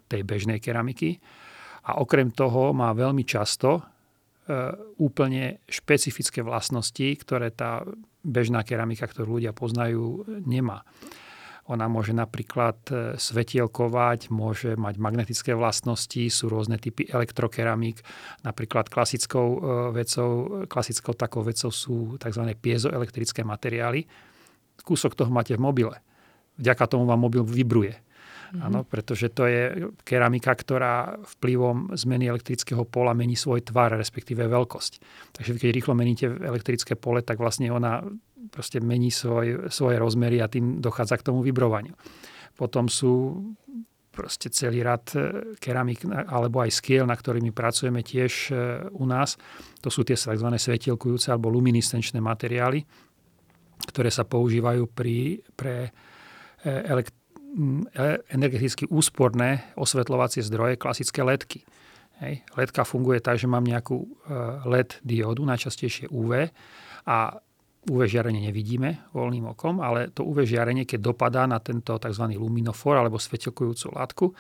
tej 0.06 0.22
bežnej 0.22 0.58
keramiky. 0.62 1.18
A 1.86 2.02
okrem 2.02 2.34
toho 2.34 2.74
má 2.74 2.90
veľmi 2.90 3.22
často 3.22 3.78
e, 3.78 3.82
úplne 4.98 5.62
špecifické 5.70 6.42
vlastnosti, 6.42 7.06
ktoré 7.22 7.54
tá 7.54 7.86
bežná 8.26 8.66
keramika, 8.66 9.06
ktorú 9.06 9.38
ľudia 9.38 9.54
poznajú, 9.54 10.26
nemá. 10.42 10.82
Ona 11.66 11.90
môže 11.90 12.14
napríklad 12.14 12.78
e, 12.90 12.94
svetielkovať, 13.18 14.30
môže 14.30 14.78
mať 14.78 14.94
magnetické 15.02 15.50
vlastnosti, 15.50 16.22
sú 16.30 16.46
rôzne 16.46 16.78
typy 16.78 17.10
elektrokeramík. 17.10 18.02
Napríklad 18.46 18.86
klasickou 18.86 19.46
e, 19.46 19.58
vecou, 19.90 20.30
klasickou 20.70 21.14
takou 21.18 21.42
vecou 21.42 21.74
sú 21.74 22.14
tzv. 22.22 22.54
piezoelektrické 22.54 23.42
materiály. 23.42 24.06
Kúsok 24.86 25.18
toho 25.18 25.30
máte 25.30 25.58
v 25.58 25.62
mobile. 25.66 25.98
Vďaka 26.58 26.86
tomu 26.86 27.02
vám 27.02 27.18
mobil 27.18 27.42
vybruje. 27.42 28.05
Mm-hmm. 28.46 28.62
Áno, 28.62 28.86
pretože 28.86 29.26
to 29.34 29.50
je 29.50 29.90
keramika, 30.06 30.54
ktorá 30.54 31.18
vplyvom 31.38 31.98
zmeny 31.98 32.30
elektrického 32.30 32.86
pola 32.86 33.10
mení 33.10 33.34
svoj 33.34 33.66
tvar, 33.66 33.98
respektíve 33.98 34.46
veľkosť. 34.46 34.92
Takže 35.34 35.50
keď 35.58 35.70
rýchlo 35.74 35.98
meníte 35.98 36.30
elektrické 36.30 36.94
pole, 36.94 37.26
tak 37.26 37.42
vlastne 37.42 37.66
ona 37.74 38.06
proste 38.54 38.78
mení 38.78 39.10
svoj, 39.10 39.66
svoje 39.74 39.98
rozmery 39.98 40.38
a 40.38 40.46
tým 40.46 40.78
dochádza 40.78 41.18
k 41.18 41.26
tomu 41.26 41.42
vibrovaniu. 41.42 41.98
Potom 42.54 42.86
sú 42.86 43.42
proste 44.14 44.48
celý 44.48 44.80
rad 44.80 45.04
e, 45.12 45.52
keramik 45.60 46.08
alebo 46.08 46.64
aj 46.64 46.72
skiel, 46.72 47.04
na 47.04 47.12
ktorými 47.12 47.52
pracujeme 47.52 48.00
tiež 48.00 48.32
e, 48.48 48.54
u 48.96 49.04
nás. 49.04 49.36
To 49.84 49.92
sú 49.92 50.08
tie 50.08 50.16
tzv. 50.16 50.48
svetielkujúce 50.48 51.28
alebo 51.28 51.52
luminiscenčné 51.52 52.16
materiály, 52.22 52.80
ktoré 53.92 54.08
sa 54.08 54.24
používajú 54.24 54.88
pri, 54.88 55.44
pre 55.52 55.92
elekt- 56.64 57.15
energeticky 58.28 58.84
úsporné 58.92 59.64
osvetľovacie 59.80 60.44
zdroje, 60.44 60.76
klasické 60.76 61.24
ledky. 61.24 61.64
Hej. 62.20 62.44
Ledka 62.56 62.84
funguje 62.84 63.20
tak, 63.20 63.40
že 63.40 63.48
mám 63.48 63.64
nejakú 63.64 64.08
LED 64.68 65.00
diódu, 65.04 65.44
najčastejšie 65.44 66.08
UV, 66.12 66.52
a 67.06 67.38
UV 67.86 68.10
žiarenie 68.10 68.50
nevidíme 68.50 69.14
voľným 69.14 69.54
okom, 69.54 69.78
ale 69.78 70.10
to 70.10 70.26
UV 70.26 70.42
žiarenie, 70.42 70.82
keď 70.82 71.14
dopadá 71.14 71.46
na 71.46 71.62
tento 71.62 71.94
tzv. 71.94 72.34
luminofor 72.34 72.98
alebo 72.98 73.14
svetelkujúcu 73.14 73.86
látku, 73.94 74.26
e, 74.26 74.34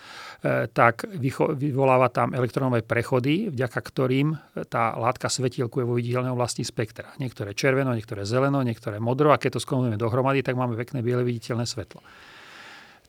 tak 0.66 1.06
vyvoláva 1.54 2.10
tam 2.10 2.34
elektronové 2.34 2.82
prechody, 2.82 3.46
vďaka 3.46 3.78
ktorým 3.78 4.34
tá 4.66 4.98
látka 4.98 5.30
svetelkuje 5.30 5.86
vo 5.86 5.94
viditeľnej 5.94 6.34
oblasti 6.34 6.66
spektra. 6.66 7.14
Niektoré 7.22 7.54
červeno, 7.54 7.94
niektoré 7.94 8.26
zeleno, 8.26 8.66
niektoré 8.66 8.98
modro 8.98 9.30
a 9.30 9.38
keď 9.38 9.56
to 9.56 9.60
skonujeme 9.62 9.94
dohromady, 9.94 10.42
tak 10.42 10.58
máme 10.58 10.74
pekné 10.74 11.06
biele 11.06 11.22
viditeľné 11.22 11.70
svetlo. 11.70 12.02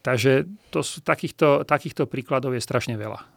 Takže 0.08 0.48
to 0.72 0.80
sú, 0.80 1.04
takýchto, 1.04 1.68
takýchto 1.68 2.08
príkladov 2.08 2.56
je 2.56 2.64
strašne 2.64 2.96
veľa. 2.96 3.28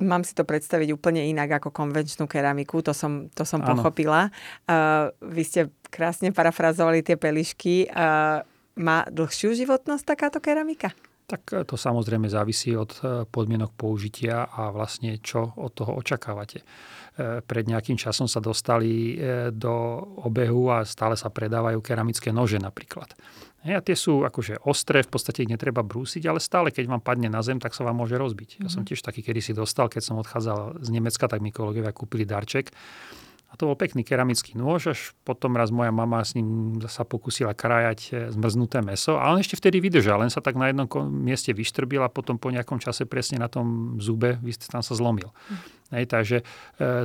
Mám 0.00 0.24
si 0.24 0.32
to 0.32 0.48
predstaviť 0.48 0.88
úplne 0.88 1.28
inak 1.28 1.60
ako 1.60 1.68
konvenčnú 1.68 2.24
keramiku, 2.24 2.80
to 2.80 2.96
som, 2.96 3.28
to 3.36 3.44
som 3.44 3.60
pochopila. 3.60 4.32
Uh, 4.64 5.12
vy 5.20 5.44
ste 5.44 5.60
krásne 5.92 6.32
parafrazovali 6.32 7.04
tie 7.04 7.20
pelišky. 7.20 7.92
Uh, 7.92 8.40
má 8.80 9.04
dlhšiu 9.12 9.52
životnosť 9.52 10.04
takáto 10.16 10.40
keramika? 10.40 10.96
Tak 11.32 11.42
e, 11.52 11.64
to 11.64 11.80
samozrejme 11.80 12.28
závisí 12.28 12.76
od 12.76 12.92
e, 13.00 13.24
podmienok 13.24 13.72
použitia 13.72 14.44
a 14.48 14.68
vlastne 14.68 15.16
čo 15.22 15.56
od 15.56 15.72
toho 15.72 15.96
očakávate. 15.96 16.60
E, 16.60 16.64
pred 17.40 17.64
nejakým 17.64 17.96
časom 17.96 18.28
sa 18.28 18.42
dostali 18.42 19.16
do 19.52 19.72
obehu 20.28 20.68
a 20.68 20.84
stále 20.84 21.16
sa 21.16 21.32
predávajú 21.32 21.80
keramické 21.80 22.34
nože 22.34 22.60
napríklad. 22.60 23.16
A 23.62 23.78
tie 23.78 23.94
sú 23.94 24.26
akože 24.26 24.66
ostré, 24.66 25.06
v 25.06 25.10
podstate 25.14 25.46
ich 25.46 25.50
netreba 25.52 25.86
brúsiť, 25.86 26.26
ale 26.26 26.42
stále, 26.42 26.74
keď 26.74 26.90
vám 26.90 27.02
padne 27.02 27.30
na 27.30 27.46
zem, 27.46 27.62
tak 27.62 27.78
sa 27.78 27.86
vám 27.86 27.94
môže 27.94 28.18
rozbiť. 28.18 28.66
Ja 28.66 28.68
som 28.68 28.82
mhm. 28.82 28.90
tiež 28.90 29.06
taký 29.06 29.22
kedysi 29.22 29.54
dostal, 29.54 29.86
keď 29.86 30.02
som 30.02 30.18
odchádzal 30.18 30.82
z 30.82 30.88
Nemecka, 30.90 31.30
tak 31.30 31.38
mi 31.38 31.54
kolegovia 31.54 31.94
kúpili 31.94 32.26
darček 32.26 32.74
a 33.52 33.56
to 33.60 33.68
bol 33.68 33.76
pekný 33.76 34.00
keramický 34.00 34.56
nôž, 34.56 34.96
až 34.96 35.00
potom 35.28 35.52
raz 35.60 35.68
moja 35.68 35.92
mama 35.92 36.24
s 36.24 36.32
ním 36.32 36.80
sa 36.88 37.04
pokusila 37.04 37.52
krájať 37.52 38.00
e, 38.08 38.10
zmrznuté 38.32 38.80
meso, 38.80 39.20
ale 39.20 39.36
on 39.36 39.44
ešte 39.44 39.60
vtedy 39.60 39.76
vydržal, 39.76 40.24
len 40.24 40.32
sa 40.32 40.40
tak 40.40 40.56
na 40.56 40.72
jednom 40.72 40.88
mieste 41.12 41.52
vyštrbil 41.52 42.00
a 42.00 42.08
potom 42.08 42.40
po 42.40 42.48
nejakom 42.48 42.80
čase 42.80 43.04
presne 43.04 43.36
na 43.36 43.52
tom 43.52 44.00
zube 44.00 44.40
tam 44.72 44.80
sa 44.80 44.96
zlomil. 44.96 45.28
Mm. 45.28 45.56
Hej, 45.92 46.04
takže 46.08 46.36
e, 46.40 46.44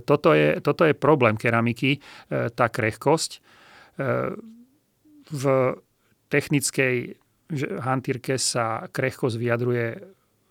toto, 0.08 0.32
je, 0.32 0.64
toto 0.64 0.88
je 0.88 0.96
problém 0.96 1.36
keramiky, 1.36 2.00
e, 2.00 2.48
tá 2.56 2.72
krehkosť. 2.72 3.32
E, 3.36 3.40
v 5.28 5.44
technickej 6.28 7.16
hantírke 7.80 8.36
sa 8.36 8.88
krehkosť 8.92 9.36
vyjadruje 9.40 9.86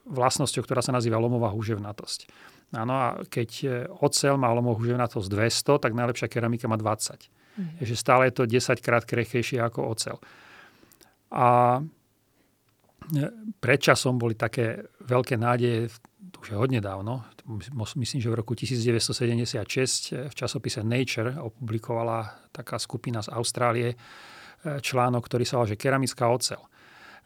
vlastnosťou, 0.07 0.65
ktorá 0.65 0.81
sa 0.81 0.95
nazýva 0.95 1.21
lomová 1.21 1.53
húževnatosť. 1.53 2.31
Áno, 2.75 2.95
a 2.95 3.07
keď 3.31 3.51
e, 3.63 3.67
ocel 4.03 4.35
má 4.35 4.51
lomohuževnatosť 4.51 5.29
200, 5.31 5.83
tak 5.87 5.93
najlepšia 5.95 6.27
keramika 6.27 6.67
má 6.67 6.75
20. 6.75 7.31
Mm. 7.57 7.79
Takže 7.79 7.95
stále 7.95 8.23
je 8.27 8.35
to 8.35 8.43
10 8.51 8.83
krát 8.83 9.07
krehkejšie 9.07 9.63
ako 9.63 9.95
ocel. 9.95 10.17
A 11.31 11.79
e, 11.79 11.81
predčasom 13.63 14.19
boli 14.19 14.35
také 14.35 14.83
veľké 15.07 15.39
nádeje, 15.39 15.95
to 16.35 16.43
už 16.43 16.49
je 16.55 16.57
hodne 16.59 16.83
dávno, 16.83 17.23
myslím, 17.95 18.19
že 18.19 18.31
v 18.35 18.39
roku 18.43 18.59
1976 18.59 20.11
e, 20.11 20.27
v 20.27 20.35
časopise 20.35 20.83
Nature 20.83 21.39
opublikovala 21.39 22.51
taká 22.51 22.83
skupina 22.83 23.23
z 23.23 23.31
Austrálie 23.31 23.95
článok, 24.83 25.23
ktorý 25.27 25.45
sa 25.47 25.61
volal, 25.61 25.73
že 25.73 25.81
keramická 25.81 26.27
ocel. 26.27 26.61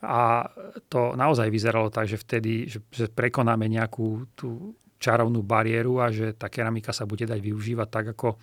A 0.01 0.49
to 0.89 1.13
naozaj 1.13 1.53
vyzeralo 1.53 1.93
tak, 1.93 2.09
že 2.09 2.17
vtedy 2.17 2.65
že 2.69 2.81
prekonáme 3.13 3.69
nejakú 3.69 4.33
tú 4.33 4.73
čarovnú 5.01 5.41
bariéru 5.41 6.01
a 6.05 6.13
že 6.13 6.37
tá 6.37 6.53
keramika 6.53 6.93
sa 6.93 7.09
bude 7.09 7.25
dať 7.25 7.41
využívať 7.41 7.89
tak 7.89 8.07
ako, 8.17 8.37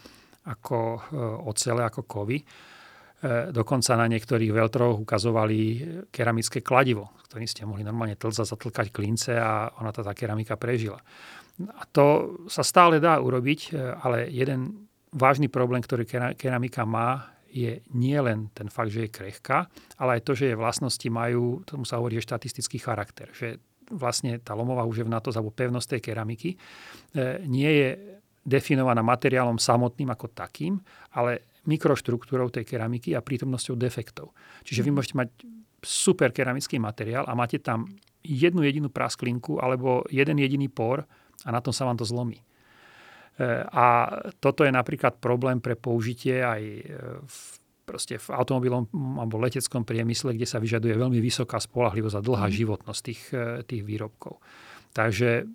ako 0.50 0.78
e, 0.78 1.00
ocele, 1.46 1.82
ako 1.86 2.02
kovy. 2.10 2.42
E, 2.42 2.46
dokonca 3.54 3.94
na 3.94 4.10
niektorých 4.10 4.50
veľtroch 4.50 5.06
ukazovali 5.06 5.58
keramické 6.10 6.66
kladivo, 6.66 7.14
ktorým 7.30 7.46
ste 7.46 7.70
mohli 7.70 7.86
normálne 7.86 8.18
tlzať, 8.18 8.58
zatlkať 8.58 8.88
klince 8.90 9.38
a 9.38 9.70
ona 9.78 9.94
tá, 9.94 10.02
tá 10.02 10.18
keramika 10.18 10.58
prežila. 10.58 10.98
A 11.58 11.86
to 11.90 12.38
sa 12.50 12.66
stále 12.66 12.98
dá 12.98 13.22
urobiť, 13.22 13.60
e, 13.70 13.98
ale 14.02 14.34
jeden 14.34 14.90
vážny 15.14 15.50
problém, 15.50 15.86
ktorý 15.86 16.06
keramika 16.36 16.86
má, 16.90 17.37
je 17.52 17.80
nie 17.96 18.18
len 18.20 18.52
ten 18.52 18.68
fakt, 18.68 18.92
že 18.92 19.08
je 19.08 19.14
krehká, 19.14 19.68
ale 19.98 20.20
aj 20.20 20.22
to, 20.28 20.32
že 20.38 20.54
jej 20.54 20.58
vlastnosti 20.58 21.08
majú, 21.08 21.64
tomu 21.64 21.84
sa 21.88 21.98
hovorí, 21.98 22.20
že 22.20 22.28
štatistický 22.28 22.78
charakter. 22.82 23.32
Že 23.34 23.62
vlastne 23.92 24.40
tá 24.44 24.52
lomová 24.52 24.84
uževnatosť 24.84 25.38
alebo 25.40 25.56
pevnosť 25.56 25.88
tej 25.96 26.02
keramiky 26.12 26.50
e, 26.54 26.58
nie 27.48 27.72
je 27.72 27.90
definovaná 28.48 29.04
materiálom 29.04 29.60
samotným 29.60 30.12
ako 30.12 30.32
takým, 30.32 30.80
ale 31.16 31.60
mikroštruktúrou 31.68 32.48
tej 32.48 32.64
keramiky 32.64 33.12
a 33.12 33.24
prítomnosťou 33.24 33.76
defektov. 33.76 34.32
Čiže 34.64 34.84
vy 34.88 34.90
mhm. 34.92 34.96
môžete 34.96 35.16
mať 35.20 35.30
super 35.84 36.32
keramický 36.32 36.80
materiál 36.82 37.28
a 37.28 37.38
máte 37.38 37.60
tam 37.60 37.88
jednu 38.26 38.66
jedinú 38.66 38.90
prasklinku 38.92 39.62
alebo 39.62 40.04
jeden 40.12 40.42
jediný 40.42 40.68
por 40.68 41.06
a 41.46 41.50
na 41.54 41.62
tom 41.64 41.72
sa 41.72 41.86
vám 41.86 41.96
to 41.96 42.04
zlomí. 42.08 42.44
E, 43.38 43.64
a 43.64 43.86
toto 44.42 44.66
je 44.66 44.74
napríklad 44.74 45.22
problém 45.22 45.62
pre 45.62 45.78
použitie 45.78 46.42
aj 46.42 46.62
v 47.24 47.38
proste 47.88 48.20
v 48.20 48.28
automobilom 48.36 48.84
alebo 49.16 49.40
leteckom 49.40 49.88
priemysle, 49.88 50.36
kde 50.36 50.44
sa 50.44 50.60
vyžaduje 50.60 50.92
veľmi 51.00 51.24
vysoká 51.24 51.56
spolahlivosť 51.56 52.20
a 52.20 52.26
dlhá 52.28 52.48
mm. 52.52 52.56
životnosť 52.60 53.00
tých, 53.00 53.22
e, 53.32 53.64
tých 53.64 53.88
výrobkov. 53.88 54.44
Takže 54.92 55.48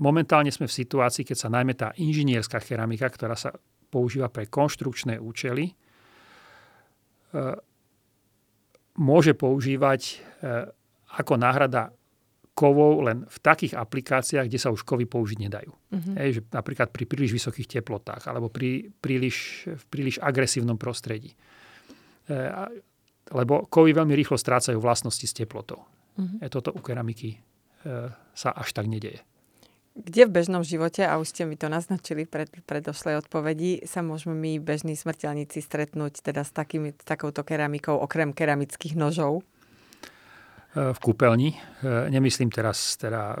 momentálne 0.00 0.48
sme 0.48 0.64
v 0.64 0.78
situácii, 0.80 1.28
keď 1.28 1.36
sa 1.36 1.52
najmä 1.52 1.76
tá 1.76 1.92
inžinierská 2.00 2.64
keramika, 2.64 3.12
ktorá 3.12 3.36
sa 3.36 3.52
používa 3.92 4.32
pre 4.32 4.48
konštrukčné 4.48 5.20
účely, 5.20 5.68
e, 5.68 5.74
môže 8.96 9.36
používať 9.36 10.00
e, 10.00 10.14
ako 11.20 11.36
náhrada 11.36 11.92
kovov 12.54 13.02
len 13.02 13.26
v 13.26 13.38
takých 13.42 13.74
aplikáciách, 13.74 14.46
kde 14.46 14.62
sa 14.62 14.70
už 14.70 14.86
kovy 14.86 15.10
použiť 15.10 15.38
nedajú. 15.42 15.74
Mm-hmm. 15.74 16.14
Hej, 16.22 16.30
že 16.38 16.40
napríklad 16.54 16.94
pri 16.94 17.04
príliš 17.04 17.34
vysokých 17.34 17.78
teplotách 17.78 18.30
alebo 18.30 18.46
pri 18.46 18.94
príliš, 19.02 19.66
v 19.66 19.84
príliš 19.90 20.22
agresívnom 20.22 20.78
prostredí. 20.78 21.34
E, 22.30 22.36
lebo 23.34 23.66
kovy 23.66 23.90
veľmi 23.90 24.14
rýchlo 24.14 24.38
strácajú 24.38 24.78
vlastnosti 24.78 25.26
s 25.26 25.34
teplotou. 25.34 25.82
Mm-hmm. 26.14 26.38
E, 26.40 26.48
toto 26.48 26.70
u 26.70 26.78
keramiky 26.78 27.34
e, 27.34 27.38
sa 28.38 28.54
až 28.54 28.70
tak 28.70 28.86
nedeje. 28.86 29.26
Kde 29.94 30.26
v 30.26 30.34
bežnom 30.42 30.66
živote, 30.66 31.06
a 31.06 31.22
už 31.22 31.30
ste 31.30 31.46
mi 31.46 31.54
to 31.54 31.70
naznačili 31.70 32.26
pred 32.26 32.50
predošlej 32.66 33.22
odpovedi, 33.22 33.86
sa 33.86 34.02
môžeme 34.02 34.34
my 34.34 34.58
bežní 34.58 34.98
smrteľníci 34.98 35.62
stretnúť 35.62 36.18
teda 36.18 36.42
s, 36.42 36.50
takými, 36.50 36.98
s 36.98 37.06
takouto 37.06 37.46
keramikou, 37.46 37.94
okrem 37.94 38.34
keramických 38.34 38.98
nožov? 38.98 39.46
V 40.74 40.98
kúpeľni. 40.98 41.54
E, 41.54 41.56
nemyslím 42.10 42.50
teraz 42.50 42.98
teda 42.98 43.34
e, 43.34 43.36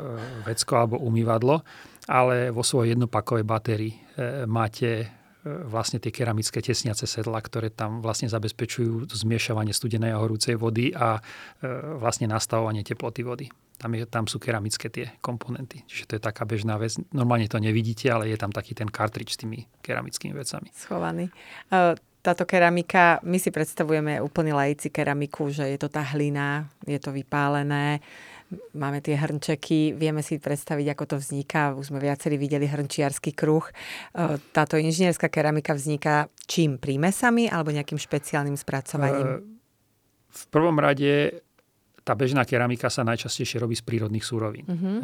vecko 0.46 0.72
alebo 0.78 0.96
umývadlo, 1.02 1.66
ale 2.06 2.54
vo 2.54 2.62
svojej 2.62 2.94
jednopakovej 2.94 3.44
batérii 3.44 3.92
e, 3.92 3.98
máte 4.46 5.10
vlastne 5.44 6.00
tie 6.00 6.08
keramické 6.08 6.64
tesniace 6.64 7.04
sedla, 7.04 7.36
ktoré 7.36 7.68
tam 7.68 8.00
vlastne 8.00 8.32
zabezpečujú 8.32 9.12
zmiešavanie 9.12 9.76
studenej 9.76 10.16
a 10.16 10.20
horúcej 10.24 10.56
vody 10.56 10.88
a 10.96 11.20
vlastne 12.00 12.24
nastavovanie 12.24 12.80
teploty 12.80 13.20
vody. 13.20 13.52
Tam, 13.76 13.92
je, 13.92 14.08
tam 14.08 14.24
sú 14.24 14.40
keramické 14.40 14.88
tie 14.88 15.12
komponenty. 15.20 15.84
Čiže 15.84 16.04
to 16.08 16.12
je 16.16 16.22
taká 16.24 16.48
bežná 16.48 16.80
vec. 16.80 16.96
Normálne 17.12 17.44
to 17.44 17.60
nevidíte, 17.60 18.08
ale 18.08 18.32
je 18.32 18.40
tam 18.40 18.56
taký 18.56 18.72
ten 18.72 18.88
kartrič 18.88 19.36
s 19.36 19.44
tými 19.44 19.68
keramickými 19.84 20.32
vecami. 20.32 20.72
Schovaný 20.72 21.28
táto 22.24 22.48
keramika, 22.48 23.20
my 23.20 23.36
si 23.36 23.52
predstavujeme 23.52 24.16
úplne 24.24 24.56
laici 24.56 24.88
keramiku, 24.88 25.52
že 25.52 25.68
je 25.68 25.76
to 25.76 25.92
tá 25.92 26.00
hlina, 26.16 26.64
je 26.88 26.96
to 26.96 27.12
vypálené, 27.12 28.00
máme 28.72 29.04
tie 29.04 29.12
hrnčeky, 29.12 29.92
vieme 29.92 30.24
si 30.24 30.40
predstaviť, 30.40 30.96
ako 30.96 31.04
to 31.04 31.16
vzniká. 31.20 31.76
Už 31.76 31.92
sme 31.92 32.00
viacerí 32.00 32.40
videli 32.40 32.64
hrnčiarský 32.64 33.36
kruh. 33.36 33.68
E, 33.68 33.72
táto 34.56 34.80
inžinierská 34.80 35.28
keramika 35.28 35.76
vzniká 35.76 36.32
čím? 36.48 36.80
Prímesami 36.80 37.50
alebo 37.50 37.74
nejakým 37.74 38.00
špeciálnym 38.00 38.56
spracovaním? 38.56 39.28
E, 39.28 39.38
v 40.34 40.44
prvom 40.48 40.76
rade 40.80 41.44
tá 42.04 42.12
bežná 42.12 42.44
keramika 42.44 42.88
sa 42.88 43.04
najčastejšie 43.06 43.60
robí 43.60 43.76
z 43.76 43.84
prírodných 43.86 44.26
súrovín. 44.26 44.66
Uh-huh. 44.68 45.00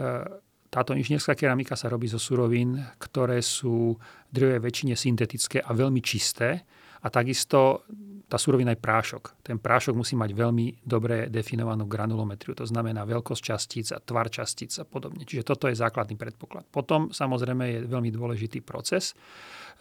Táto 0.69 0.93
inžinierská 0.93 1.33
keramika 1.33 1.73
sa 1.73 1.89
robí 1.89 2.05
zo 2.13 2.21
súrovín, 2.21 2.77
ktoré 3.01 3.41
sú 3.41 3.97
v 3.97 4.31
drvej 4.37 4.61
väčšine 4.61 4.95
syntetické 4.95 5.65
a 5.65 5.73
veľmi 5.73 6.05
čisté 6.05 6.69
a 7.01 7.07
takisto 7.09 7.89
tá 8.31 8.39
surovina 8.39 8.71
je 8.71 8.79
prášok. 8.79 9.43
Ten 9.43 9.59
prášok 9.59 9.99
musí 9.99 10.15
mať 10.15 10.31
veľmi 10.31 10.87
dobre 10.87 11.27
definovanú 11.27 11.91
granulometriu, 11.91 12.55
to 12.55 12.63
znamená 12.63 13.03
veľkosť 13.03 13.43
častíc 13.43 13.87
a 13.91 13.99
tvar 13.99 14.31
častíc 14.31 14.71
a 14.79 14.87
podobne. 14.87 15.27
Čiže 15.27 15.43
toto 15.43 15.67
je 15.67 15.75
základný 15.75 16.15
predpoklad. 16.15 16.71
Potom 16.71 17.11
samozrejme 17.11 17.65
je 17.67 17.79
veľmi 17.91 18.15
dôležitý 18.15 18.63
proces. 18.63 19.19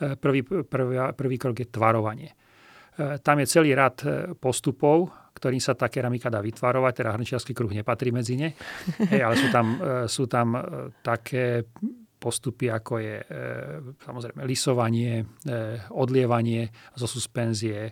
E, 0.02 0.18
prvý, 0.18 0.42
prvý, 0.42 0.98
prvý 1.14 1.38
krok 1.38 1.62
je 1.62 1.70
tvarovanie. 1.70 2.34
E, 2.34 3.22
tam 3.22 3.38
je 3.38 3.46
celý 3.46 3.78
rad 3.78 4.02
e, 4.02 4.34
postupov, 4.34 5.14
ktorým 5.38 5.62
sa 5.62 5.78
tá 5.78 5.86
keramika 5.86 6.34
dá 6.34 6.42
vytvarovať, 6.42 7.06
teda 7.06 7.14
hrnčiarsky 7.14 7.54
kruh 7.54 7.70
nepatrí 7.70 8.10
medzi 8.10 8.34
ne, 8.34 8.50
hey, 9.14 9.22
ale 9.24 9.40
sú 9.40 9.48
tam, 9.54 9.68
sú 10.04 10.26
tam 10.28 10.58
také 11.00 11.70
postupy, 12.20 12.68
ako 12.68 13.00
je 13.00 13.16
e, 13.24 13.26
samozrejme 14.04 14.44
lisovanie, 14.44 15.24
e, 15.24 15.80
odlievanie 15.96 16.68
zo 17.00 17.08
suspenzie, 17.08 17.90
e, 17.90 17.92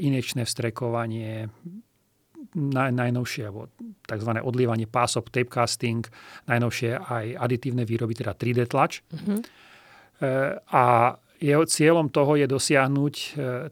inekčné 0.00 0.48
vstrekovanie, 0.48 1.44
naj, 2.56 2.90
najnovšie, 2.96 3.44
alebo 3.44 3.68
tzv. 4.08 4.32
odlievanie 4.40 4.88
pások, 4.88 5.28
tapecasting, 5.28 6.08
najnovšie 6.48 6.96
aj 6.96 7.24
aditívne 7.36 7.84
výroby, 7.84 8.16
teda 8.16 8.32
3D 8.32 8.66
tlač. 8.66 9.04
Mm-hmm. 9.12 9.40
A 10.76 10.84
jeho 11.40 11.64
cieľom 11.64 12.12
toho 12.12 12.36
je 12.36 12.44
dosiahnuť 12.44 13.14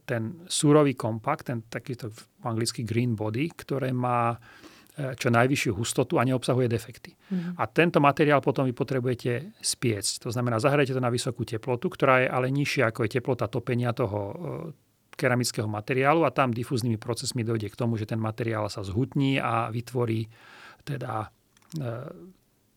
ten 0.09 0.23
súrový 0.49 0.97
kompakt, 0.97 1.53
ten 1.53 1.61
takýto 1.69 2.09
anglický 2.41 2.89
green 2.89 3.13
body, 3.13 3.53
ktoré 3.53 3.93
má 3.93 4.33
čo 4.99 5.31
najvyššiu 5.31 5.73
hustotu 5.79 6.19
a 6.19 6.27
neobsahuje 6.27 6.67
defekty. 6.67 7.15
Mm-hmm. 7.15 7.55
A 7.55 7.63
tento 7.71 8.03
materiál 8.03 8.43
potom 8.43 8.67
vy 8.67 8.75
potrebujete 8.75 9.55
spiecť. 9.63 10.27
To 10.27 10.35
znamená, 10.35 10.59
zahrajete 10.59 10.99
to 10.99 11.03
na 11.03 11.13
vysokú 11.13 11.47
teplotu, 11.47 11.87
ktorá 11.87 12.27
je 12.27 12.29
ale 12.29 12.51
nižšia 12.51 12.91
ako 12.91 13.07
je 13.07 13.11
teplota 13.15 13.47
topenia 13.47 13.95
toho 13.95 14.19
e, 14.19 14.35
keramického 15.15 15.71
materiálu 15.71 16.27
a 16.27 16.35
tam 16.35 16.51
difúznymi 16.51 16.99
procesmi 16.99 17.47
dojde 17.47 17.71
k 17.71 17.79
tomu, 17.79 17.95
že 17.95 18.11
ten 18.11 18.19
materiál 18.19 18.67
sa 18.67 18.83
zhutní 18.83 19.39
a 19.39 19.71
vytvorí 19.71 20.27
teda 20.83 21.31
e, 21.79 21.89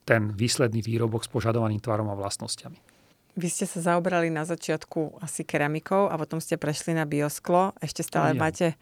ten 0.06 0.22
výsledný 0.34 0.86
výrobok 0.86 1.26
s 1.26 1.30
požadovaným 1.30 1.82
tvarom 1.82 2.10
a 2.14 2.18
vlastnosťami. 2.18 2.92
Vy 3.32 3.48
ste 3.48 3.64
sa 3.64 3.96
zaobrali 3.96 4.28
na 4.28 4.44
začiatku 4.44 5.24
asi 5.24 5.48
keramikou 5.48 6.12
a 6.12 6.20
potom 6.20 6.44
ste 6.44 6.60
prešli 6.60 6.92
na 6.92 7.08
biosklo. 7.08 7.72
Ešte 7.80 8.04
stále 8.04 8.36
no, 8.36 8.44
máte 8.44 8.76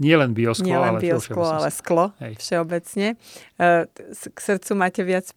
nie 0.00 0.16
len 0.16 0.32
biosklo, 0.32 0.64
Nie 0.64 0.80
len 0.80 0.96
ale 0.96 1.00
biosklo, 1.04 1.44
ale 1.44 1.68
sklo 1.68 2.16
Hej. 2.24 2.40
všeobecne. 2.40 3.20
E, 3.60 3.84
k 4.16 4.38
srdcu 4.40 4.72
máte 4.72 5.04
viac 5.04 5.28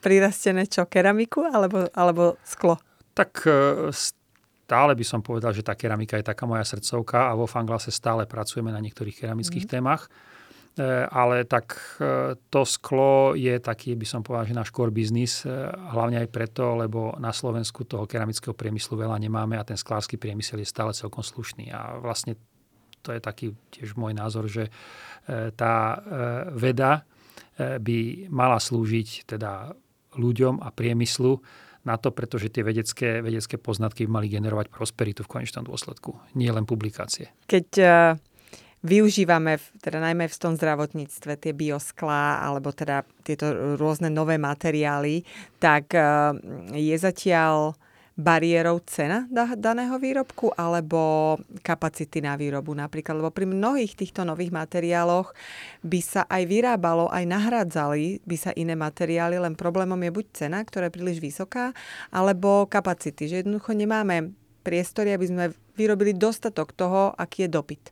prirastené 0.00 0.64
čo, 0.64 0.88
keramiku 0.88 1.44
alebo, 1.44 1.84
alebo 1.92 2.40
sklo? 2.40 2.80
Tak 3.12 3.44
e, 3.44 3.92
stále 3.92 4.96
by 4.96 5.04
som 5.04 5.20
povedal, 5.20 5.52
že 5.52 5.60
tá 5.60 5.76
keramika 5.76 6.16
je 6.16 6.24
taká 6.24 6.48
moja 6.48 6.64
srdcovka 6.64 7.28
a 7.28 7.36
vo 7.36 7.44
Fanglase 7.44 7.92
stále 7.92 8.24
pracujeme 8.24 8.72
na 8.72 8.80
niektorých 8.80 9.20
keramických 9.20 9.68
mm. 9.68 9.72
témach. 9.76 10.08
E, 10.80 11.04
ale 11.12 11.44
tak 11.44 11.76
to 12.48 12.64
sklo 12.64 13.36
je 13.36 13.60
taký, 13.60 14.00
by 14.00 14.06
som 14.08 14.24
povedal, 14.24 14.48
že 14.48 14.56
náš 14.56 14.72
core 14.72 14.96
business, 14.96 15.44
hlavne 15.92 16.24
aj 16.24 16.28
preto, 16.32 16.72
lebo 16.72 17.12
na 17.20 17.36
Slovensku 17.36 17.84
toho 17.84 18.08
keramického 18.08 18.56
priemyslu 18.56 18.96
veľa 18.96 19.20
nemáme 19.20 19.60
a 19.60 19.68
ten 19.68 19.76
sklársky 19.76 20.16
priemysel 20.16 20.64
je 20.64 20.72
stále 20.72 20.96
celkom 20.96 21.20
slušný. 21.20 21.68
A 21.68 22.00
vlastne 22.00 22.40
to 23.02 23.16
je 23.16 23.20
taký 23.20 23.56
tiež 23.72 23.96
môj 23.96 24.12
názor, 24.12 24.46
že 24.46 24.68
e, 24.68 24.70
tá 25.56 25.74
e, 25.94 25.98
veda 26.54 27.02
e, 27.56 27.80
by 27.80 27.98
mala 28.28 28.60
slúžiť 28.60 29.26
teda 29.26 29.72
ľuďom 30.16 30.60
a 30.60 30.68
priemyslu 30.74 31.40
na 31.88 31.96
to, 31.96 32.12
pretože 32.12 32.52
tie 32.52 32.60
vedecké, 32.60 33.24
vedecké 33.24 33.56
poznatky 33.56 34.04
by 34.04 34.20
mali 34.20 34.28
generovať 34.28 34.68
prosperitu 34.68 35.24
v 35.24 35.32
konečnom 35.40 35.64
dôsledku, 35.64 36.12
nie 36.36 36.52
len 36.52 36.68
publikácie. 36.68 37.32
Keď 37.48 37.68
využívame, 38.84 39.56
teda 39.80 39.96
najmä 39.96 40.28
v 40.28 40.36
tom 40.36 40.60
zdravotníctve, 40.60 41.40
tie 41.40 41.56
biosklá 41.56 42.44
alebo 42.44 42.68
teda 42.76 43.08
tieto 43.24 43.80
rôzne 43.80 44.12
nové 44.12 44.36
materiály, 44.36 45.24
tak 45.56 45.96
je 46.76 46.96
zatiaľ 47.00 47.80
bariérou 48.20 48.84
cena 48.84 49.24
daného 49.56 49.96
výrobku 49.96 50.52
alebo 50.52 51.34
kapacity 51.64 52.20
na 52.20 52.36
výrobu 52.36 52.76
napríklad. 52.76 53.16
Lebo 53.16 53.32
pri 53.32 53.48
mnohých 53.48 53.96
týchto 53.96 54.28
nových 54.28 54.52
materiáloch 54.52 55.32
by 55.80 56.00
sa 56.04 56.22
aj 56.28 56.44
vyrábalo, 56.44 57.08
aj 57.08 57.24
nahradzali 57.24 58.20
by 58.28 58.36
sa 58.36 58.52
iné 58.52 58.76
materiály, 58.76 59.40
len 59.40 59.56
problémom 59.56 59.98
je 59.98 60.12
buď 60.12 60.26
cena, 60.36 60.60
ktorá 60.60 60.92
je 60.92 60.96
príliš 61.00 61.18
vysoká, 61.18 61.72
alebo 62.12 62.68
kapacity, 62.68 63.26
že 63.26 63.40
jednoducho 63.40 63.72
nemáme 63.72 64.36
priestory, 64.60 65.16
aby 65.16 65.26
sme 65.26 65.44
vyrobili 65.72 66.12
dostatok 66.12 66.76
toho, 66.76 67.16
aký 67.16 67.48
je 67.48 67.50
dopyt. 67.56 67.82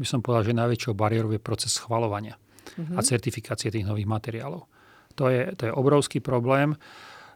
By 0.00 0.06
som 0.08 0.24
povedal, 0.24 0.52
že 0.52 0.54
najväčšou 0.56 0.92
bariérou 0.96 1.32
je 1.32 1.40
proces 1.40 1.72
schvalovania 1.76 2.36
uh-huh. 2.36 2.96
a 2.96 3.00
certifikácie 3.04 3.68
tých 3.68 3.84
nových 3.84 4.08
materiálov. 4.08 4.64
To 5.16 5.32
je, 5.32 5.52
to 5.56 5.68
je 5.68 5.72
obrovský 5.72 6.20
problém. 6.20 6.76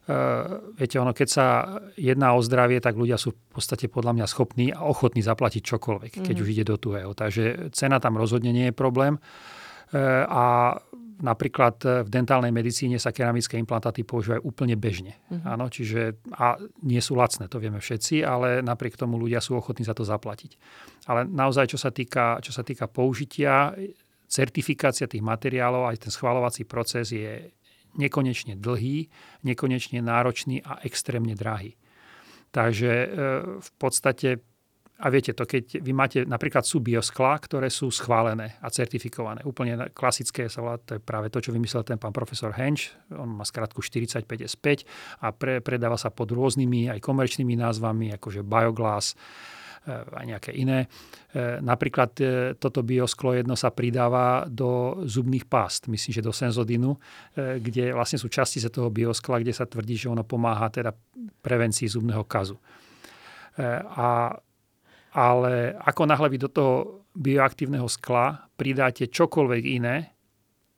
Uh, 0.08 0.72
viete, 0.74 0.96
ono, 0.96 1.12
keď 1.12 1.28
sa 1.28 1.46
jedná 1.94 2.32
o 2.34 2.40
zdravie, 2.40 2.80
tak 2.80 2.96
ľudia 2.96 3.20
sú 3.20 3.36
v 3.36 3.40
podstate 3.52 3.86
podľa 3.86 4.16
mňa 4.16 4.26
schopní 4.26 4.72
a 4.72 4.88
ochotní 4.88 5.20
zaplatiť 5.20 5.62
čokoľvek, 5.62 6.12
keď 6.24 6.34
mm. 6.34 6.42
už 6.42 6.48
ide 6.50 6.64
do 6.66 6.80
tuhého. 6.80 7.12
Takže 7.14 7.70
cena 7.70 8.00
tam 8.00 8.16
rozhodne 8.16 8.50
nie 8.50 8.72
je 8.72 8.74
problém. 8.74 9.20
Uh, 9.92 10.24
a 10.26 10.44
napríklad 11.20 11.84
v 11.84 12.08
dentálnej 12.08 12.48
medicíne 12.48 12.96
sa 12.96 13.12
keramické 13.12 13.60
implantáty 13.60 14.02
používajú 14.08 14.40
úplne 14.40 14.74
bežne. 14.74 15.20
Mm. 15.28 15.44
Áno, 15.46 15.68
čiže, 15.68 16.16
a 16.32 16.56
nie 16.80 16.98
sú 17.04 17.14
lacné, 17.14 17.46
to 17.46 17.60
vieme 17.60 17.78
všetci, 17.78 18.24
ale 18.24 18.64
napriek 18.64 18.96
tomu 18.96 19.20
ľudia 19.20 19.44
sú 19.44 19.60
ochotní 19.60 19.84
za 19.84 19.92
to 19.92 20.02
zaplatiť. 20.02 20.56
Ale 21.06 21.28
naozaj, 21.28 21.76
čo 21.76 21.78
sa 21.78 21.92
týka, 21.92 22.40
čo 22.40 22.50
sa 22.56 22.64
týka 22.64 22.88
použitia, 22.88 23.76
certifikácia 24.30 25.10
tých 25.10 25.26
materiálov, 25.26 25.90
aj 25.90 26.08
ten 26.08 26.12
schvalovací 26.14 26.64
proces 26.64 27.12
je 27.12 27.50
nekonečne 27.96 28.58
dlhý, 28.58 29.08
nekonečne 29.42 29.98
náročný 30.04 30.62
a 30.62 30.82
extrémne 30.84 31.34
drahý. 31.34 31.74
Takže 32.50 32.90
e, 32.90 33.08
v 33.62 33.70
podstate, 33.78 34.42
a 35.00 35.06
viete 35.08 35.32
to, 35.32 35.46
keď 35.46 35.80
vy 35.80 35.92
máte, 35.94 36.18
napríklad 36.26 36.66
sú 36.66 36.82
biosklá, 36.82 37.38
ktoré 37.38 37.70
sú 37.70 37.88
schválené 37.94 38.58
a 38.58 38.68
certifikované. 38.68 39.46
Úplne 39.46 39.94
klasické 39.94 40.50
sa 40.50 40.60
volá, 40.60 40.76
to 40.82 40.98
je 40.98 41.00
práve 41.00 41.30
to, 41.30 41.38
čo 41.38 41.54
vymyslel 41.54 41.86
ten 41.86 41.96
pán 41.96 42.12
profesor 42.12 42.50
Henč. 42.52 42.90
On 43.14 43.30
má 43.30 43.46
skratku 43.46 43.80
45S5 43.80 44.66
a 45.22 45.30
pre, 45.30 45.62
predáva 45.62 45.96
sa 45.96 46.10
pod 46.10 46.34
rôznymi 46.34 46.90
aj 46.90 46.98
komerčnými 47.00 47.54
názvami, 47.54 48.12
akože 48.18 48.42
Bioglass, 48.42 49.14
aj 49.88 50.24
nejaké 50.28 50.50
iné. 50.52 50.84
E, 50.84 51.58
napríklad 51.64 52.10
e, 52.20 52.24
toto 52.60 52.84
biosklo 52.84 53.32
jedno 53.32 53.56
sa 53.56 53.72
pridáva 53.72 54.44
do 54.44 55.00
zubných 55.08 55.48
pást, 55.48 55.88
myslím, 55.88 56.12
že 56.12 56.26
do 56.26 56.34
senzodinu, 56.34 56.98
kde 57.36 57.96
vlastne 57.96 58.20
sú 58.20 58.28
časti 58.28 58.60
z 58.60 58.68
toho 58.68 58.92
bioskla, 58.92 59.40
kde 59.40 59.56
sa 59.56 59.64
tvrdí, 59.64 59.96
že 59.96 60.12
ono 60.12 60.22
pomáha 60.26 60.68
teda 60.68 60.92
prevencii 61.40 61.88
zubného 61.88 62.24
kazu. 62.28 62.60
A, 63.96 64.30
ale 65.16 65.54
ako 65.74 66.02
náhle 66.06 66.28
vy 66.30 66.38
do 66.38 66.50
toho 66.52 66.74
bioaktívneho 67.16 67.90
skla 67.90 68.46
pridáte 68.54 69.10
čokoľvek 69.10 69.62
iné, 69.66 70.14